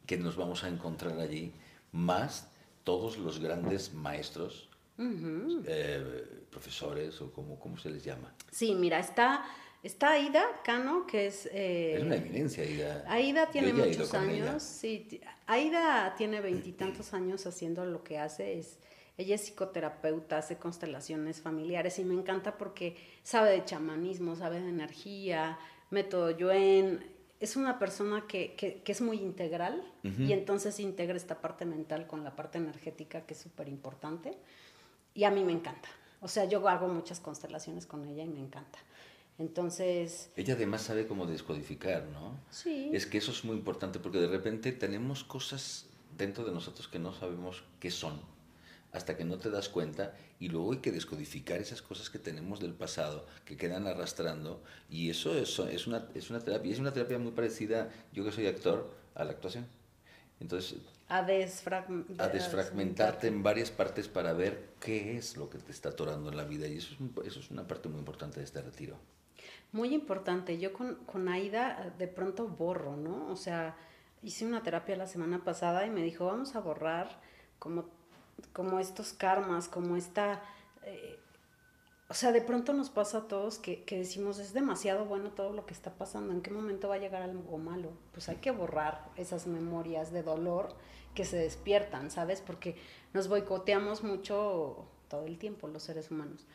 que 0.04 0.16
nos 0.16 0.34
vamos 0.34 0.64
a 0.64 0.68
encontrar 0.68 1.16
allí, 1.20 1.52
más 1.92 2.48
todos 2.82 3.16
los 3.16 3.38
grandes 3.38 3.94
maestros 3.94 4.68
eh, 4.98 6.44
profesores 6.50 7.20
o 7.20 7.30
como, 7.30 7.56
¿cómo 7.60 7.78
se 7.78 7.88
les 7.88 8.02
llama? 8.02 8.34
Sí, 8.50 8.74
mira, 8.74 8.98
está, 8.98 9.44
está 9.84 10.14
Aida 10.14 10.44
Cano, 10.64 11.06
que 11.06 11.28
es... 11.28 11.46
Eh, 11.52 11.94
es 11.98 12.02
una 12.02 12.16
eminencia, 12.16 12.64
Aida. 12.64 13.04
Aida 13.06 13.46
tiene 13.48 13.72
muchos 13.72 14.12
años, 14.14 14.60
sí. 14.60 15.20
Aida 15.46 16.16
tiene 16.16 16.40
veintitantos 16.40 17.14
años 17.14 17.46
haciendo 17.46 17.86
lo 17.86 18.02
que 18.02 18.18
hace, 18.18 18.58
es... 18.58 18.78
Ella 19.16 19.34
es 19.36 19.42
psicoterapeuta, 19.42 20.38
hace 20.38 20.58
constelaciones 20.58 21.40
familiares 21.40 21.98
y 21.98 22.04
me 22.04 22.14
encanta 22.14 22.56
porque 22.56 22.96
sabe 23.22 23.50
de 23.50 23.64
chamanismo, 23.64 24.34
sabe 24.34 24.60
de 24.60 24.68
energía, 24.68 25.58
método 25.90 26.30
Yuen. 26.30 27.17
Es 27.40 27.56
una 27.56 27.78
persona 27.78 28.26
que, 28.26 28.54
que, 28.56 28.82
es 28.84 29.00
muy 29.00 29.18
integral 29.18 29.82
y 30.02 30.32
entonces 30.32 30.80
integra 30.80 31.16
esta 31.16 31.40
parte 31.40 31.64
mental 31.64 32.06
con 32.06 32.24
la 32.24 32.34
parte 32.34 32.58
energética 32.58 33.26
que 33.26 33.34
es 33.34 33.40
súper 33.40 33.68
importante 33.68 34.36
y 35.14 35.24
a 35.24 35.30
mí 35.30 35.44
me 35.44 35.52
encanta. 35.52 35.88
O 36.20 36.28
sea, 36.28 36.46
yo 36.46 36.66
hago 36.68 36.88
muchas 36.88 37.20
constelaciones 37.20 37.86
con 37.86 38.04
ella 38.06 38.24
y 38.24 38.28
me 38.28 38.40
encanta. 38.40 38.78
Entonces... 39.38 40.30
Ella 40.36 40.54
además 40.54 40.82
sabe 40.82 41.06
cómo 41.06 41.26
descodificar, 41.26 42.06
¿no? 42.06 42.40
Sí. 42.50 42.90
Es 42.92 43.06
que 43.06 43.18
eso 43.18 43.30
es 43.30 43.44
muy 43.44 43.56
importante 43.56 44.00
porque 44.00 44.18
de 44.18 44.26
repente 44.26 44.72
tenemos 44.72 45.22
cosas 45.22 45.86
dentro 46.16 46.44
de 46.44 46.52
nosotros 46.52 46.88
que 46.88 46.98
no 46.98 47.12
sabemos 47.12 47.62
qué 47.78 47.90
son 47.90 48.20
hasta 48.92 49.16
que 49.16 49.24
no 49.24 49.38
te 49.38 49.50
das 49.50 49.68
cuenta 49.68 50.14
y 50.40 50.48
luego 50.48 50.72
hay 50.72 50.78
que 50.78 50.92
descodificar 50.92 51.60
esas 51.60 51.82
cosas 51.82 52.10
que 52.10 52.18
tenemos 52.18 52.60
del 52.60 52.74
pasado 52.74 53.26
que 53.44 53.56
quedan 53.56 53.86
arrastrando 53.86 54.62
y 54.88 55.10
eso 55.10 55.36
es, 55.36 55.58
es, 55.58 55.86
una, 55.86 56.06
es 56.14 56.30
una 56.30 56.40
terapia, 56.40 56.72
es 56.72 56.78
una 56.78 56.92
terapia 56.92 57.18
muy 57.18 57.32
parecida, 57.32 57.90
yo 58.12 58.24
que 58.24 58.32
soy 58.32 58.46
actor, 58.46 58.90
a 59.14 59.24
la 59.24 59.32
actuación. 59.32 59.66
Entonces 60.40 60.78
a, 61.08 61.22
desfragmentarte 61.22 63.28
en 63.28 63.42
varias 63.42 63.70
partes 63.70 64.08
para 64.08 64.34
ver 64.34 64.74
qué 64.78 65.16
es 65.16 65.36
lo 65.36 65.48
que 65.48 65.58
te 65.58 65.72
está 65.72 65.90
atorando 65.90 66.28
en 66.28 66.36
la 66.36 66.44
vida. 66.44 66.66
Y 66.66 66.76
eso 66.76 66.94
es, 66.94 67.26
eso 67.26 67.40
es 67.40 67.50
una 67.50 67.66
parte 67.66 67.88
muy 67.88 67.98
importante 67.98 68.40
de 68.40 68.44
este 68.44 68.60
retiro. 68.60 68.96
Muy 69.72 69.94
importante. 69.94 70.58
Yo 70.58 70.72
con, 70.72 70.96
con 71.06 71.28
Aida 71.28 71.94
de 71.98 72.08
pronto 72.08 72.46
borro, 72.46 72.96
¿no? 72.96 73.30
O 73.30 73.36
sea, 73.36 73.76
hice 74.22 74.44
una 74.44 74.62
terapia 74.62 74.96
la 74.96 75.06
semana 75.06 75.44
pasada 75.44 75.86
y 75.86 75.90
me 75.90 76.02
dijo, 76.02 76.26
vamos 76.26 76.54
a 76.54 76.60
borrar 76.60 77.20
como, 77.58 77.88
como 78.52 78.78
estos 78.78 79.12
karmas, 79.12 79.68
como 79.68 79.96
esta... 79.96 80.42
Eh, 80.84 81.18
o 82.10 82.14
sea, 82.14 82.32
de 82.32 82.40
pronto 82.40 82.72
nos 82.72 82.88
pasa 82.88 83.18
a 83.18 83.28
todos 83.28 83.58
que, 83.58 83.84
que, 83.84 83.98
decimos, 83.98 84.38
es 84.38 84.54
demasiado 84.54 85.04
bueno 85.04 85.30
todo 85.30 85.52
lo 85.52 85.66
que 85.66 85.74
está 85.74 85.92
pasando, 85.92 86.32
¿en 86.32 86.40
qué 86.40 86.50
momento 86.50 86.88
va 86.88 86.94
a 86.94 86.98
llegar 86.98 87.20
algo 87.20 87.58
malo? 87.58 87.90
Pues 88.12 88.30
hay 88.30 88.36
que 88.36 88.50
borrar 88.50 89.10
esas 89.16 89.46
memorias 89.46 90.10
de 90.10 90.22
dolor 90.22 90.74
que 91.14 91.26
se 91.26 91.36
despiertan, 91.36 92.10
¿sabes? 92.10 92.40
Porque 92.40 92.76
nos 93.12 93.28
boicoteamos 93.28 94.02
mucho 94.04 94.86
todo 95.08 95.26
el 95.26 95.38
tiempo 95.38 95.68
los 95.68 95.82
seres 95.82 96.10
humanos. 96.10 96.46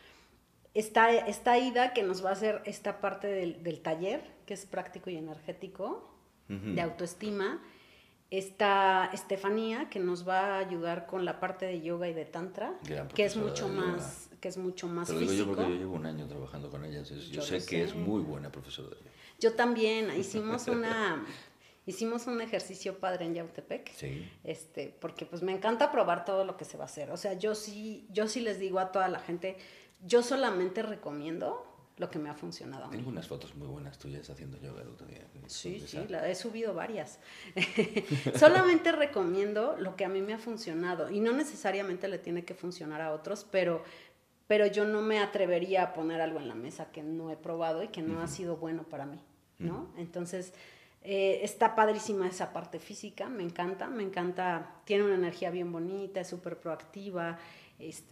Está 0.74 1.12
esta 1.12 1.58
ida 1.60 1.94
que 1.94 2.02
nos 2.02 2.26
va 2.26 2.30
a 2.30 2.34
hacer 2.34 2.62
esta 2.66 3.00
parte 3.00 3.28
del, 3.28 3.62
del 3.62 3.82
taller, 3.82 4.24
que 4.46 4.56
es 4.56 4.66
práctico 4.66 5.10
y 5.10 5.18
energético, 5.18 6.10
de 6.48 6.82
autoestima. 6.82 7.62
Está 8.34 9.12
Estefanía, 9.14 9.90
que 9.92 10.00
nos 10.00 10.28
va 10.28 10.56
a 10.56 10.58
ayudar 10.58 11.06
con 11.06 11.24
la 11.24 11.40
parte 11.40 11.68
de 11.68 11.82
yoga 11.82 12.08
y 12.08 12.16
de 12.16 12.26
tantra, 12.26 12.74
que 13.14 13.26
es 13.26 13.38
mucho 13.38 13.68
más 13.70 14.28
que 14.42 14.50
es 14.50 14.58
mucho 14.58 14.88
más 14.88 15.08
Pero 15.08 15.20
digo 15.20 15.34
yo 15.34 15.46
porque 15.46 15.62
yo 15.62 15.76
llevo 15.76 15.96
un 15.96 16.06
año 16.08 16.28
trabajando 16.28 16.72
con 16.72 16.84
ella, 16.84 17.04
yo, 17.04 17.42
sé, 17.44 17.64
que 17.64 17.84
es 17.84 17.96
muy 17.96 18.24
buena 18.24 18.52
profesora 18.52 18.90
de 18.90 18.96
yoga. 18.96 19.12
Yo 19.40 19.54
también, 19.54 20.10
hicimos 20.20 20.68
una 20.68 21.24
hicimos 21.86 22.26
un 22.26 22.42
ejercicio 22.42 22.98
padre 22.98 23.26
en 23.26 23.36
Yautepec. 23.36 23.94
Sí. 23.94 24.28
Este, 24.44 24.96
porque 25.00 25.28
pues 25.28 25.44
me 25.44 25.52
encanta 25.52 25.92
probar 25.92 26.26
todo 26.26 26.44
lo 26.44 26.58
que 26.58 26.66
se 26.66 26.76
va 26.76 26.86
a 26.86 26.88
hacer. 26.88 27.12
O 27.12 27.18
sea, 27.18 27.34
yo 27.34 27.54
sí, 27.54 28.08
yo 28.12 28.28
sí 28.28 28.42
les 28.42 28.58
digo 28.58 28.80
a 28.80 28.92
toda 28.92 29.10
la 29.10 29.20
gente, 29.20 29.58
yo 30.04 30.24
solamente 30.24 30.82
recomiendo 30.82 31.73
lo 31.98 32.10
que 32.10 32.20
me 32.20 32.30
ha 32.30 32.34
funcionado. 32.34 32.90
Tengo 32.90 33.10
unas 33.10 33.28
fotos 33.28 33.56
muy 33.56 33.68
buenas 33.68 33.98
tuyas 33.98 34.30
haciendo 34.30 34.58
yoga 34.58 34.82
el 34.82 34.90
otro 34.90 35.06
día. 35.06 35.22
Sí, 35.48 35.80
sí, 35.86 36.00
la, 36.10 36.28
he 36.28 36.36
subido 36.36 36.74
varias. 36.74 37.20
solamente 38.36 38.92
recomiendo 38.92 39.76
lo 39.78 39.96
que 39.96 40.06
a 40.06 40.10
mí 40.10 40.22
me 40.22 40.34
ha 40.34 40.40
funcionado 40.40 41.12
y 41.12 41.20
no 41.20 41.34
necesariamente 41.34 42.08
le 42.08 42.18
tiene 42.18 42.46
que 42.46 42.56
funcionar 42.56 43.02
a 43.02 43.14
otros, 43.14 43.46
pero 43.50 43.84
pero 44.48 44.68
yo 44.68 44.86
no 44.86 45.02
me 45.02 45.20
atrevería 45.20 45.84
a 45.84 45.94
poner 45.94 46.22
algo 46.22 46.40
en 46.40 46.48
la 46.48 46.54
mesa 46.54 46.92
que 46.92 47.02
no 47.02 47.32
he 47.32 47.38
probado 47.38 47.82
y 47.82 47.88
que 47.88 48.02
no 48.02 48.22
ha 48.22 48.28
sido 48.28 48.58
bueno 48.58 48.84
para 48.84 49.06
mí, 49.06 49.20
¿no? 49.58 49.88
Entonces, 49.98 50.54
eh, 51.02 51.40
está 51.44 51.76
padrísima 51.76 52.28
esa 52.28 52.52
parte 52.52 52.78
física, 52.80 53.30
me 53.30 53.42
encanta, 53.42 53.88
me 53.88 54.04
encanta, 54.04 54.82
tiene 54.84 55.06
una 55.06 55.16
energía 55.16 55.50
bien 55.50 55.72
bonita, 55.72 56.20
es 56.20 56.28
súper 56.28 56.60
proactiva, 56.60 57.40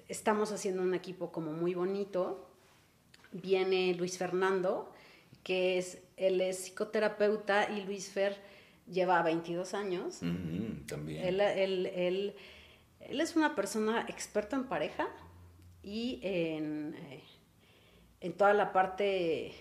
estamos 0.08 0.52
haciendo 0.52 0.82
un 0.82 0.94
equipo 0.94 1.32
como 1.32 1.52
muy 1.52 1.74
bonito. 1.74 2.51
Viene 3.32 3.94
Luis 3.96 4.18
Fernando, 4.18 4.92
que 5.44 5.78
es, 5.78 6.00
él 6.18 6.42
es 6.42 6.66
psicoterapeuta 6.66 7.72
y 7.72 7.84
Luis 7.84 8.10
Fer 8.10 8.38
lleva 8.88 9.22
22 9.24 9.74
años. 9.74 10.20
también. 10.88 11.26
Él, 11.26 11.42
él, 11.42 11.86
él, 11.88 12.36
él, 13.00 13.22
es 13.22 13.36
una 13.36 13.56
persona 13.56 14.06
experta 14.08 14.56
en 14.56 14.66
pareja 14.66 15.08
y 15.84 16.20
en, 16.24 16.96
eh, 17.10 17.24
en 18.20 18.34
toda 18.34 18.54
la 18.54 18.72
parte 18.72 19.54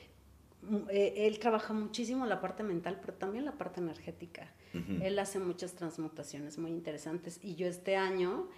eh, 0.90 1.26
él 1.26 1.38
trabaja 1.38 1.72
muchísimo 1.72 2.26
la 2.26 2.40
parte 2.40 2.62
mental, 2.62 2.98
pero 3.00 3.14
también 3.14 3.44
la 3.44 3.52
parte 3.52 3.80
energética. 3.80 4.52
Él 5.02 5.18
hace 5.18 5.40
muchas 5.40 5.74
transmutaciones 5.74 6.56
muy 6.56 6.70
interesantes 6.70 7.40
y 7.42 7.56
yo 7.56 7.66
este 7.66 7.96
año 7.96 8.48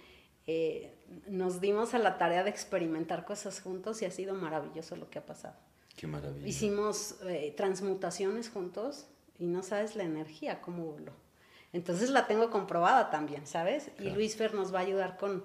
eh, 0.47 0.93
nos 1.27 1.61
dimos 1.61 1.93
a 1.93 1.99
la 1.99 2.17
tarea 2.17 2.43
de 2.43 2.49
experimentar 2.49 3.25
cosas 3.25 3.61
juntos 3.61 4.01
y 4.01 4.05
ha 4.05 4.11
sido 4.11 4.33
maravilloso 4.33 4.95
lo 4.95 5.09
que 5.09 5.19
ha 5.19 5.25
pasado. 5.25 5.55
Qué 5.95 6.07
maravilla. 6.07 6.47
Hicimos 6.47 7.15
eh, 7.27 7.53
transmutaciones 7.55 8.49
juntos 8.49 9.05
y 9.39 9.45
no 9.45 9.63
sabes 9.63 9.95
la 9.95 10.03
energía, 10.03 10.61
cómo 10.61 10.85
voló. 10.85 11.13
Entonces 11.71 12.09
la 12.09 12.27
tengo 12.27 12.49
comprobada 12.51 13.09
también, 13.09 13.47
¿sabes? 13.47 13.89
Y 13.99 14.11
Luis 14.11 14.35
Fer 14.35 14.53
nos 14.53 14.73
va 14.73 14.79
a 14.79 14.81
ayudar 14.83 15.17
con, 15.17 15.43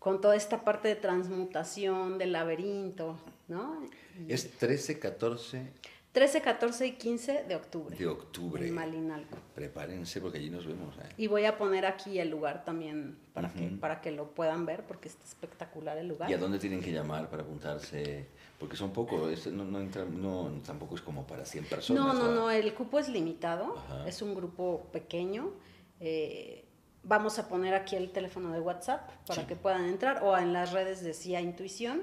con 0.00 0.20
toda 0.20 0.34
esta 0.34 0.64
parte 0.64 0.88
de 0.88 0.96
transmutación, 0.96 2.18
del 2.18 2.32
laberinto, 2.32 3.18
¿no? 3.46 3.80
Es 4.28 4.50
13, 4.50 4.98
14. 4.98 5.72
13, 6.12 6.40
14 6.42 6.86
y 6.88 6.92
15 6.92 7.44
de 7.44 7.54
octubre. 7.54 7.96
De 7.96 8.06
octubre. 8.08 8.66
En 8.66 8.74
Malinalco. 8.74 9.38
Prepárense 9.54 10.20
porque 10.20 10.38
allí 10.38 10.50
nos 10.50 10.66
vemos. 10.66 10.96
¿eh? 10.98 11.08
Y 11.16 11.28
voy 11.28 11.44
a 11.44 11.56
poner 11.56 11.86
aquí 11.86 12.18
el 12.18 12.30
lugar 12.30 12.64
también 12.64 13.16
para, 13.32 13.52
que, 13.52 13.68
para 13.68 14.00
que 14.00 14.10
lo 14.10 14.30
puedan 14.34 14.66
ver 14.66 14.84
porque 14.86 15.06
está 15.08 15.24
espectacular 15.24 15.96
el 15.98 16.08
lugar. 16.08 16.28
¿Y 16.28 16.34
a 16.34 16.38
dónde 16.38 16.58
tienen 16.58 16.80
que 16.80 16.90
llamar 16.90 17.30
para 17.30 17.44
apuntarse? 17.44 18.26
Porque 18.58 18.76
son 18.76 18.92
pocos, 18.92 19.46
no, 19.46 19.64
no, 19.64 19.80
entra, 19.80 20.04
no, 20.04 20.50
tampoco 20.66 20.96
es 20.96 21.00
como 21.00 21.26
para 21.26 21.44
100 21.44 21.64
personas. 21.66 22.02
No, 22.02 22.12
no, 22.12 22.34
no, 22.34 22.50
el 22.50 22.74
cupo 22.74 22.98
es 22.98 23.08
limitado, 23.08 23.76
es 24.04 24.20
un 24.20 24.34
grupo 24.34 24.88
pequeño. 24.92 25.52
Eh, 26.00 26.64
vamos 27.02 27.38
a 27.38 27.48
poner 27.48 27.74
aquí 27.74 27.96
el 27.96 28.10
teléfono 28.10 28.52
de 28.52 28.60
WhatsApp 28.60 29.08
para 29.26 29.46
que 29.46 29.56
puedan 29.56 29.86
entrar 29.86 30.22
o 30.22 30.36
en 30.36 30.52
las 30.52 30.72
redes 30.72 31.02
de 31.02 31.14
CIA 31.14 31.40
Intuición 31.40 32.02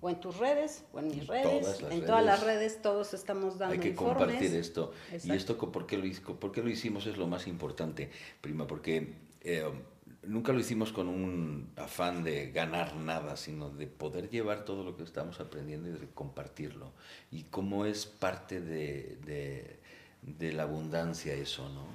o 0.00 0.08
en 0.08 0.20
tus 0.20 0.36
redes 0.38 0.84
o 0.92 1.00
en 1.00 1.08
mis 1.08 1.26
redes, 1.26 1.82
en 1.90 2.04
todas 2.06 2.24
las 2.24 2.42
redes 2.42 2.80
todos 2.80 3.12
estamos 3.14 3.58
dando 3.58 3.74
Hay 3.74 3.80
que 3.80 3.94
compartir 3.94 4.54
esto. 4.54 4.92
Y 5.24 5.32
esto, 5.32 5.56
¿por 5.56 5.86
qué, 5.86 5.98
lo, 5.98 6.38
¿por 6.38 6.52
qué 6.52 6.62
lo 6.62 6.70
hicimos? 6.70 7.06
Es 7.06 7.16
lo 7.16 7.26
más 7.26 7.46
importante, 7.46 8.10
prima, 8.40 8.66
porque 8.66 9.14
eh, 9.40 9.64
nunca 10.22 10.52
lo 10.52 10.60
hicimos 10.60 10.92
con 10.92 11.08
un 11.08 11.72
afán 11.76 12.22
de 12.22 12.50
ganar 12.52 12.96
nada, 12.96 13.36
sino 13.36 13.70
de 13.70 13.86
poder 13.86 14.28
llevar 14.30 14.64
todo 14.64 14.84
lo 14.84 14.96
que 14.96 15.02
estamos 15.02 15.40
aprendiendo 15.40 15.88
y 15.88 15.92
de 15.92 16.08
compartirlo. 16.08 16.92
Y 17.30 17.44
cómo 17.44 17.86
es 17.86 18.06
parte 18.06 18.60
de, 18.60 19.78
de, 20.22 20.52
la 20.52 20.64
abundancia 20.64 21.34
eso, 21.34 21.68
¿no? 21.68 21.86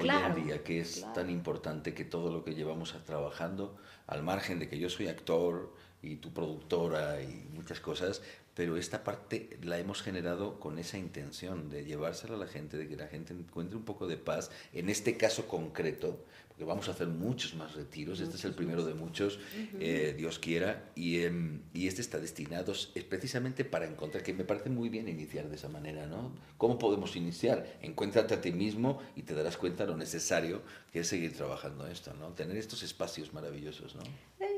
Hoy 0.00 0.08
en 0.10 0.44
día, 0.44 0.62
que 0.62 0.78
es 0.78 1.04
tan 1.12 1.28
importante 1.28 1.92
que 1.92 2.04
todo 2.04 2.30
lo 2.30 2.44
que 2.44 2.54
llevamos 2.54 2.94
trabajando, 3.04 3.76
al 4.06 4.22
margen 4.22 4.60
de 4.60 4.68
que 4.68 4.78
yo 4.78 4.88
soy 4.88 5.08
actor 5.08 5.74
y 6.02 6.16
tu 6.16 6.32
productora 6.32 7.20
y 7.20 7.48
muchas 7.52 7.80
cosas, 7.80 8.22
pero 8.58 8.76
esta 8.76 9.04
parte 9.04 9.56
la 9.62 9.78
hemos 9.78 10.02
generado 10.02 10.58
con 10.58 10.80
esa 10.80 10.98
intención 10.98 11.70
de 11.70 11.84
llevársela 11.84 12.34
a 12.34 12.38
la 12.38 12.48
gente, 12.48 12.76
de 12.76 12.88
que 12.88 12.96
la 12.96 13.06
gente 13.06 13.32
encuentre 13.32 13.76
un 13.76 13.84
poco 13.84 14.08
de 14.08 14.16
paz, 14.16 14.50
en 14.72 14.88
este 14.88 15.16
caso 15.16 15.46
concreto, 15.46 16.24
porque 16.48 16.64
vamos 16.64 16.88
a 16.88 16.90
hacer 16.90 17.06
muchos 17.06 17.54
más 17.54 17.76
retiros, 17.76 18.18
este 18.18 18.34
es 18.34 18.44
el 18.44 18.54
primero 18.54 18.84
de 18.84 18.94
muchos, 18.94 19.38
eh, 19.78 20.12
Dios 20.18 20.40
quiera, 20.40 20.90
y, 20.96 21.20
em, 21.20 21.60
y, 21.72 21.86
este 21.86 22.00
está 22.00 22.18
destinado 22.18 22.72
es 22.72 23.04
precisamente 23.04 23.64
para 23.64 23.86
encontrar, 23.86 24.24
que 24.24 24.34
me 24.34 24.42
parece 24.42 24.70
muy 24.70 24.88
bien 24.88 25.06
iniciar 25.06 25.48
de 25.48 25.54
esa 25.54 25.68
manera, 25.68 26.08
¿no? 26.08 26.32
¿Cómo 26.56 26.80
podemos 26.80 27.14
iniciar? 27.14 27.78
Encuéntrate 27.80 28.34
a 28.34 28.40
ti 28.40 28.50
mismo 28.50 29.00
y 29.14 29.22
te 29.22 29.34
darás 29.34 29.56
cuenta 29.56 29.86
lo 29.86 29.96
necesario 29.96 30.62
que 30.92 30.98
es 30.98 31.06
seguir 31.06 31.32
trabajando 31.36 31.86
esto, 31.86 32.12
¿no? 32.14 32.30
Tener 32.30 32.56
estos 32.56 32.82
espacios 32.82 33.32
maravillosos, 33.32 33.94
¿no? 33.94 34.02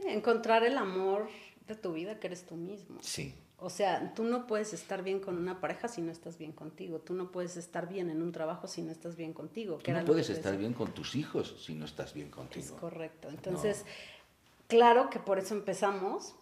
encontrar 0.09 0.64
el 0.64 0.76
amor 0.76 1.28
de 1.69 1.76
tu 1.76 1.92
vida 1.92 2.19
que 2.19 2.26
eres 2.26 2.45
tú 2.45 2.57
mismo. 2.57 2.99
Sí. 3.00 3.33
O 3.62 3.70
sea, 3.70 4.14
tú 4.14 4.24
no 4.24 4.46
puedes 4.46 4.72
estar 4.72 5.02
bien 5.02 5.20
con 5.20 5.36
una 5.36 5.60
pareja 5.60 5.88
si 5.88 6.00
no 6.00 6.10
estás 6.10 6.38
bien 6.38 6.52
contigo. 6.52 6.98
Tú 6.98 7.14
no 7.14 7.30
puedes 7.30 7.56
estar 7.56 7.88
bien 7.88 8.08
en 8.08 8.22
un 8.22 8.32
trabajo 8.32 8.66
si 8.66 8.82
no 8.82 8.90
estás 8.90 9.16
bien 9.16 9.32
contigo. 9.32 9.78
Tú 9.82 9.92
no 9.92 10.04
puedes 10.04 10.30
estar 10.30 10.56
bien 10.56 10.72
con 10.72 10.92
tus 10.92 11.14
hijos 11.14 11.56
si 11.64 11.74
no 11.74 11.84
estás 11.84 12.14
bien 12.14 12.30
contigo. 12.30 12.64
Es 12.64 12.72
correcto. 12.72 13.28
Entonces, 13.28 13.84
claro 14.66 15.10
que 15.10 15.18
por 15.18 15.38
eso 15.38 15.54
empezamos, 15.54 16.34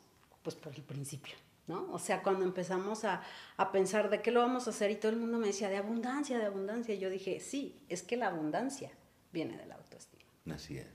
pues 0.42 0.54
por 0.54 0.74
el 0.74 0.82
principio, 0.82 1.34
¿no? 1.66 1.90
O 1.92 1.98
sea, 1.98 2.22
cuando 2.22 2.44
empezamos 2.44 3.04
a, 3.04 3.22
a 3.56 3.72
pensar 3.72 4.10
de 4.10 4.22
qué 4.22 4.30
lo 4.30 4.40
vamos 4.40 4.68
a 4.68 4.70
hacer 4.70 4.90
y 4.92 4.96
todo 4.96 5.10
el 5.10 5.18
mundo 5.18 5.38
me 5.38 5.48
decía 5.48 5.68
de 5.68 5.76
abundancia, 5.76 6.38
de 6.38 6.46
abundancia, 6.46 6.94
yo 6.94 7.10
dije, 7.10 7.40
sí, 7.40 7.80
es 7.88 8.02
que 8.02 8.16
la 8.16 8.28
abundancia 8.28 8.92
viene 9.32 9.56
de 9.56 9.66
la 9.66 9.74
autoestima. 9.74 10.24
Así 10.54 10.78
es. 10.78 10.86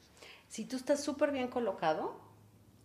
Si 0.48 0.66
tú 0.66 0.78
estás 0.78 1.04
súper 1.04 1.32
bien 1.32 1.48
colocado, 1.48 2.16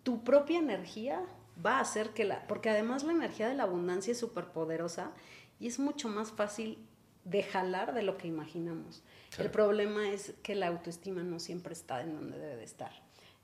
tu 0.02 0.24
propia 0.24 0.58
energía 0.58 1.22
va 1.64 1.78
a 1.78 1.80
hacer 1.80 2.10
que 2.10 2.24
la, 2.24 2.46
porque 2.46 2.70
además 2.70 3.04
la 3.04 3.12
energía 3.12 3.48
de 3.48 3.54
la 3.54 3.64
abundancia 3.64 4.12
es 4.12 4.18
súper 4.18 4.46
poderosa 4.46 5.12
y 5.58 5.66
es 5.66 5.78
mucho 5.78 6.08
más 6.08 6.32
fácil 6.32 6.78
de 7.24 7.42
jalar 7.42 7.94
de 7.94 8.02
lo 8.02 8.16
que 8.16 8.26
imaginamos. 8.26 9.02
El 9.38 9.50
problema 9.50 10.08
es 10.10 10.34
que 10.42 10.54
la 10.54 10.68
autoestima 10.68 11.22
no 11.22 11.38
siempre 11.38 11.74
está 11.74 12.00
en 12.00 12.14
donde 12.14 12.38
debe 12.38 12.56
de 12.56 12.64
estar. 12.64 12.92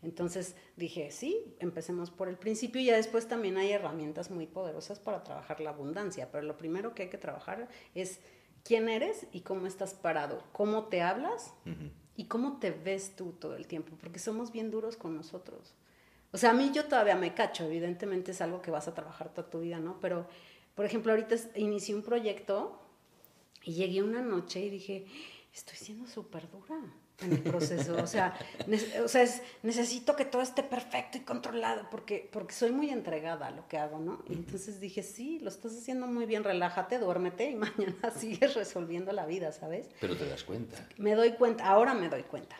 Entonces 0.03 0.55
dije, 0.77 1.11
sí, 1.11 1.57
empecemos 1.61 2.11
por 2.11 2.29
el 2.29 2.37
principio 2.37 2.81
y 2.81 2.87
ya 2.87 2.97
después 2.97 3.27
también 3.27 3.57
hay 3.57 3.73
herramientas 3.73 4.31
muy 4.31 4.47
poderosas 4.47 5.01
para 5.01 5.25
trabajar 5.25 5.61
la 5.61 5.71
abundancia, 5.71 6.31
pero 6.31 6.45
lo 6.45 6.57
primero 6.57 6.95
que 6.95 7.05
hay 7.05 7.11
que 7.11 7.19
trabajar 7.19 7.69
es 7.95 8.21
quién 8.65 8.89
eres 8.89 9.27
y 9.33 9.41
cómo 9.41 9.67
estás 9.67 9.95
parado, 9.95 10.43
cómo 10.53 10.85
te 10.85 11.03
hablas 11.03 11.55
y 12.17 12.27
cómo 12.27 12.59
te 12.59 12.71
ves 12.71 13.17
tú 13.17 13.33
todo 13.33 13.57
el 13.57 13.67
tiempo, 13.67 13.97
porque 13.99 14.19
somos 14.19 14.53
bien 14.53 14.71
duros 14.71 14.97
con 14.97 15.17
nosotros. 15.17 15.75
O 16.35 16.37
sea, 16.37 16.51
a 16.51 16.53
mí 16.53 16.73
yo 16.75 16.87
todavía 16.87 17.15
me 17.15 17.33
cacho, 17.33 17.65
evidentemente 17.65 18.33
es 18.33 18.41
algo 18.41 18.61
que 18.61 18.73
vas 18.73 18.89
a 18.89 18.95
trabajar 18.95 19.33
toda 19.33 19.49
tu 19.49 19.61
vida, 19.61 19.79
¿no? 19.79 20.01
Pero, 20.01 20.27
por 20.75 20.85
ejemplo, 20.85 21.13
ahorita 21.13 21.37
inicié 21.55 21.95
un 21.95 22.03
proyecto 22.03 22.77
y 23.63 23.75
llegué 23.75 24.03
una 24.03 24.21
noche 24.21 24.59
y 24.59 24.69
dije, 24.69 25.07
estoy 25.55 25.77
siendo 25.77 26.09
súper 26.09 26.51
dura 26.51 26.75
en 27.21 27.35
el 27.35 27.41
proceso. 27.41 27.97
O 28.03 28.09
sea, 28.09 28.37
o 29.05 29.07
sea 29.07 29.27
necesito 29.63 30.17
que 30.17 30.25
todo 30.25 30.43
esté 30.43 30.65
perfecto 30.65 31.19
y 31.19 31.21
controlado 31.21 31.89
porque, 31.89 32.29
porque 32.33 32.53
soy 32.53 32.73
muy 32.73 32.91
entregada 32.91 33.47
a 33.47 33.51
lo 33.53 33.69
que 33.69 33.79
hago, 33.79 34.01
¿no? 34.01 34.25
Y 34.29 34.33
entonces 34.33 34.81
dije, 34.81 35.05
sí, 35.05 35.39
lo 35.39 35.51
estás 35.51 35.79
haciendo 35.79 36.09
muy 36.09 36.27
bien, 36.27 36.43
relájate, 36.43 36.99
duérmete 36.99 37.49
y 37.49 37.55
mañana 37.55 38.11
sigues 38.11 38.55
resolviendo 38.55 39.13
la 39.13 39.25
vida, 39.25 39.53
¿sabes? 39.53 39.89
Pero 40.01 40.17
te 40.17 40.29
das 40.29 40.43
cuenta. 40.43 40.85
Me 40.97 41.15
doy 41.15 41.35
cuenta, 41.35 41.65
ahora 41.67 41.95
me 41.95 42.09
doy 42.09 42.25
cuenta. 42.25 42.57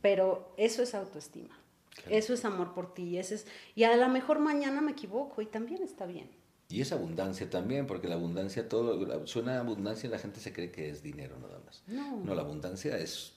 Pero 0.00 0.54
eso 0.56 0.84
es 0.84 0.94
autoestima. 0.94 1.61
Eso 2.08 2.34
es 2.34 2.44
amor 2.44 2.74
por 2.74 2.94
ti. 2.94 3.18
Ese 3.18 3.36
es, 3.36 3.46
y 3.74 3.84
a 3.84 3.96
lo 3.96 4.08
mejor 4.08 4.38
mañana 4.38 4.80
me 4.80 4.92
equivoco 4.92 5.42
y 5.42 5.46
también 5.46 5.82
está 5.82 6.06
bien. 6.06 6.30
Y 6.68 6.80
es 6.80 6.90
abundancia 6.92 7.50
también, 7.50 7.86
porque 7.86 8.08
la 8.08 8.14
abundancia, 8.14 8.66
todo 8.68 9.26
suena 9.26 9.60
abundancia 9.60 10.06
y 10.06 10.10
la 10.10 10.18
gente 10.18 10.40
se 10.40 10.54
cree 10.54 10.70
que 10.70 10.88
es 10.88 11.02
dinero 11.02 11.38
nada 11.38 11.60
más. 11.66 11.82
No. 11.86 12.20
No, 12.24 12.34
la 12.34 12.42
abundancia 12.42 12.96
es 12.96 13.34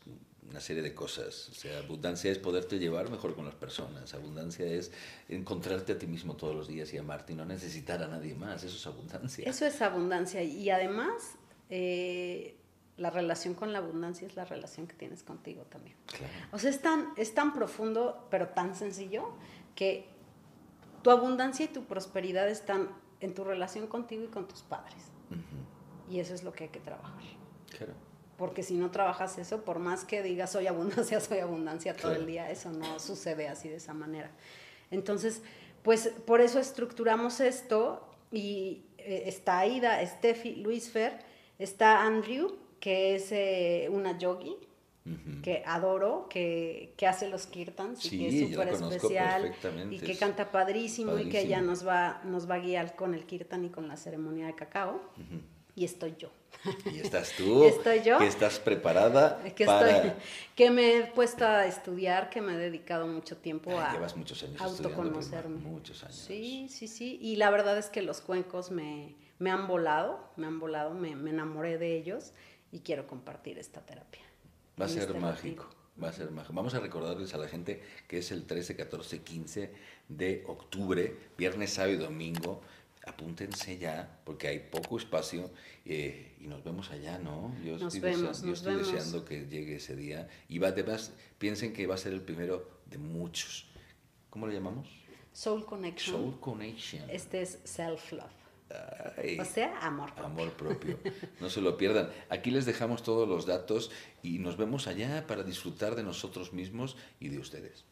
una 0.49 0.61
serie 0.61 0.81
de 0.81 0.93
cosas. 0.93 1.49
O 1.49 1.53
sea, 1.53 1.79
abundancia 1.79 2.31
es 2.31 2.37
poderte 2.37 2.79
llevar 2.79 3.09
mejor 3.09 3.35
con 3.35 3.43
las 3.45 3.55
personas. 3.55 4.13
Abundancia 4.13 4.65
es 4.65 4.91
encontrarte 5.27 5.93
a 5.93 5.99
ti 5.99 6.07
mismo 6.07 6.37
todos 6.37 6.55
los 6.55 6.67
días 6.67 6.93
y 6.93 6.97
amarte 6.97 7.33
y 7.33 7.35
no 7.35 7.45
necesitar 7.45 8.01
a 8.03 8.07
nadie 8.07 8.35
más. 8.35 8.63
Eso 8.63 8.77
es 8.77 8.87
abundancia. 8.87 9.49
Eso 9.49 9.65
es 9.65 9.81
abundancia. 9.81 10.41
Y 10.41 10.69
además, 10.69 11.35
eh, 11.69 12.55
la 12.97 13.09
relación 13.09 13.53
con 13.53 13.73
la 13.73 13.79
abundancia 13.79 14.25
es 14.25 14.35
la 14.35 14.45
relación 14.45 14.87
que 14.87 14.95
tienes 14.95 15.23
contigo 15.23 15.63
también. 15.63 15.97
O 16.51 16.59
sea, 16.59 16.69
es 16.69 16.81
tan, 16.81 17.09
es 17.17 17.33
tan 17.33 17.53
profundo, 17.53 18.27
pero 18.29 18.49
tan 18.49 18.75
sencillo, 18.75 19.33
que 19.75 20.07
tu 21.01 21.11
abundancia 21.11 21.65
y 21.65 21.67
tu 21.67 21.83
prosperidad 21.83 22.49
están 22.49 22.89
en 23.19 23.33
tu 23.33 23.43
relación 23.43 23.87
contigo 23.87 24.23
y 24.23 24.27
con 24.27 24.47
tus 24.47 24.61
padres. 24.61 25.11
Y 26.09 26.19
eso 26.19 26.33
es 26.33 26.43
lo 26.43 26.53
que 26.53 26.65
hay 26.65 26.69
que 26.69 26.79
trabajar. 26.79 27.21
Claro. 27.77 27.93
Porque 28.37 28.63
si 28.63 28.75
no 28.75 28.91
trabajas 28.91 29.37
eso, 29.37 29.63
por 29.63 29.79
más 29.79 30.05
que 30.05 30.21
digas 30.21 30.51
soy 30.51 30.67
abundancia, 30.67 31.19
soy 31.21 31.39
abundancia 31.39 31.95
todo 31.95 32.13
el 32.13 32.25
día, 32.25 32.49
eso 32.49 32.71
no 32.71 32.99
sucede 32.99 33.47
así 33.47 33.69
de 33.69 33.75
esa 33.75 33.93
manera. 33.93 34.31
Entonces, 34.91 35.41
pues 35.83 36.09
por 36.25 36.41
eso 36.41 36.59
estructuramos 36.59 37.39
esto 37.39 38.07
y 38.31 38.85
eh, 38.97 39.23
está 39.27 39.59
Aida, 39.59 40.05
Steffi, 40.05 40.55
Luis 40.55 40.89
Fer, 40.89 41.19
está 41.59 42.01
Andrew, 42.01 42.57
que 42.79 43.15
es 43.15 43.31
eh, 43.31 43.87
una 43.91 44.17
yogi, 44.17 44.55
que 45.43 45.61
adoro, 45.67 46.27
que, 46.29 46.93
que, 46.97 47.05
hace 47.05 47.29
los 47.29 47.45
kirtans 47.45 48.03
y 48.05 48.17
que 48.17 48.27
es 48.27 48.49
súper 48.49 48.69
especial 48.69 49.55
y 49.91 49.99
que 49.99 50.17
canta 50.17 50.51
padrísimo, 50.51 51.19
y 51.19 51.29
que 51.29 51.41
ella 51.41 51.61
nos 51.61 51.87
va, 51.87 52.21
nos 52.23 52.49
va 52.49 52.55
a 52.55 52.59
guiar 52.59 52.95
con 52.95 53.13
el 53.13 53.25
kirtan 53.27 53.65
y 53.65 53.69
con 53.69 53.87
la 53.87 53.97
ceremonia 53.97 54.47
de 54.47 54.55
cacao. 54.55 55.01
Y 55.75 55.83
estoy 55.83 56.15
yo. 56.17 56.29
Y 56.91 56.99
estás 56.99 57.33
tú. 57.37 57.65
estoy 57.65 58.01
yo. 58.01 58.17
Que 58.17 58.27
estás 58.27 58.59
preparada 58.59 59.43
que 59.55 59.65
para... 59.65 60.15
que 60.55 60.71
me 60.71 60.97
he 60.97 61.03
puesto 61.05 61.45
a 61.45 61.65
estudiar, 61.65 62.29
que 62.29 62.41
me 62.41 62.53
he 62.53 62.57
dedicado 62.57 63.05
mucho 63.05 63.37
tiempo 63.37 63.77
a 63.77 63.91
llevas 63.91 64.15
muchos 64.15 64.41
años 64.41 64.59
autoconocerme. 64.61 65.57
Muchos 65.57 66.03
años. 66.03 66.15
Sí, 66.15 66.67
sí, 66.69 66.87
sí. 66.87 67.19
Y 67.21 67.35
la 67.35 67.49
verdad 67.51 67.77
es 67.77 67.89
que 67.89 68.01
los 68.01 68.21
cuencos 68.21 68.71
me, 68.71 69.15
me 69.37 69.51
han 69.51 69.67
volado, 69.67 70.29
me 70.37 70.47
han 70.47 70.59
volado, 70.59 70.93
me, 70.93 71.15
me 71.15 71.31
enamoré 71.31 71.77
de 71.77 71.95
ellos 71.95 72.31
y 72.75 72.79
quiero 72.81 73.07
compartir 73.07 73.57
esta 73.57 73.79
terapia. 73.85 74.21
Va 74.79 74.85
a 74.85 74.89
ser 74.89 75.03
este 75.03 75.17
mágico. 75.17 75.69
Va 76.01 76.09
a 76.09 76.13
ser 76.13 76.29
mágico. 76.29 76.53
Vamos 76.53 76.73
a 76.73 76.81
recordarles 76.81 77.33
a 77.33 77.37
la 77.37 77.47
gente 77.47 77.81
que 78.05 78.17
es 78.17 78.31
el 78.31 78.45
13, 78.45 78.75
14, 78.75 79.21
15 79.21 79.73
de 80.09 80.43
octubre, 80.45 81.15
viernes, 81.37 81.71
sábado 81.71 81.93
y 81.93 81.97
domingo. 81.97 82.61
Apúntense 83.07 83.77
ya, 83.77 84.19
porque 84.25 84.49
hay 84.49 84.59
poco 84.59 84.97
espacio 84.97 85.51
eh, 85.85 86.35
y 86.41 86.47
nos 86.47 86.65
vemos 86.65 86.91
allá, 86.91 87.17
¿no? 87.17 87.55
Yo 87.63 87.75
estoy, 87.75 88.01
deseando, 88.01 88.45
yo 88.45 88.53
estoy 88.53 88.75
deseando 88.75 89.23
que 89.23 89.45
llegue 89.47 89.77
ese 89.77 89.95
día. 89.95 90.27
Y 90.49 90.57
va, 90.57 90.69
además, 90.69 91.13
piensen 91.37 91.71
que 91.71 91.87
va 91.87 91.95
a 91.95 91.97
ser 91.97 92.11
el 92.11 92.21
primero 92.21 92.81
de 92.87 92.97
muchos. 92.97 93.67
¿Cómo 94.29 94.47
le 94.47 94.53
llamamos? 94.53 94.89
Soul 95.31 95.65
Connection. 95.65 96.17
Soul 96.17 96.39
Connection. 96.41 97.09
Este 97.09 97.41
es 97.41 97.59
Self 97.63 98.11
Love. 98.11 98.44
O 99.39 99.45
sea, 99.45 99.77
amor 99.79 100.13
propio. 100.13 100.25
Amor 100.25 100.51
propio. 100.53 100.99
No 101.39 101.49
se 101.49 101.61
lo 101.61 101.77
pierdan. 101.77 102.09
Aquí 102.29 102.51
les 102.51 102.65
dejamos 102.65 103.03
todos 103.03 103.27
los 103.27 103.45
datos 103.45 103.91
y 104.23 104.39
nos 104.39 104.57
vemos 104.57 104.87
allá 104.87 105.25
para 105.27 105.43
disfrutar 105.43 105.95
de 105.95 106.03
nosotros 106.03 106.53
mismos 106.53 106.97
y 107.19 107.29
de 107.29 107.39
ustedes. 107.39 107.85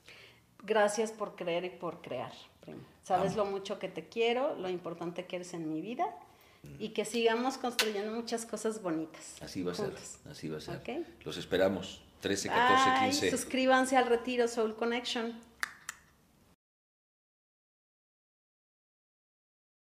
Gracias 0.63 1.11
por 1.11 1.35
creer 1.35 1.65
y 1.65 1.69
por 1.69 2.01
crear, 2.01 2.31
Sabes 3.03 3.35
lo 3.35 3.43
mucho 3.43 3.79
que 3.79 3.89
te 3.89 4.07
quiero, 4.07 4.55
lo 4.55 4.69
importante 4.69 5.25
que 5.25 5.35
eres 5.35 5.53
en 5.53 5.69
mi 5.69 5.81
vida 5.81 6.05
y 6.79 6.89
que 6.89 7.03
sigamos 7.03 7.57
construyendo 7.57 8.13
muchas 8.13 8.45
cosas 8.45 8.81
bonitas. 8.81 9.41
Así 9.41 9.61
va 9.61 9.73
a 9.73 9.75
ser. 9.75 9.93
Así 10.31 10.47
va 10.47 10.59
a 10.59 10.61
ser. 10.61 11.05
Los 11.25 11.35
esperamos. 11.35 12.01
13, 12.21 12.47
14, 12.47 13.05
15. 13.05 13.31
Suscríbanse 13.31 13.97
al 13.97 14.07
Retiro 14.07 14.47
Soul 14.47 14.75
Connection. 14.77 15.37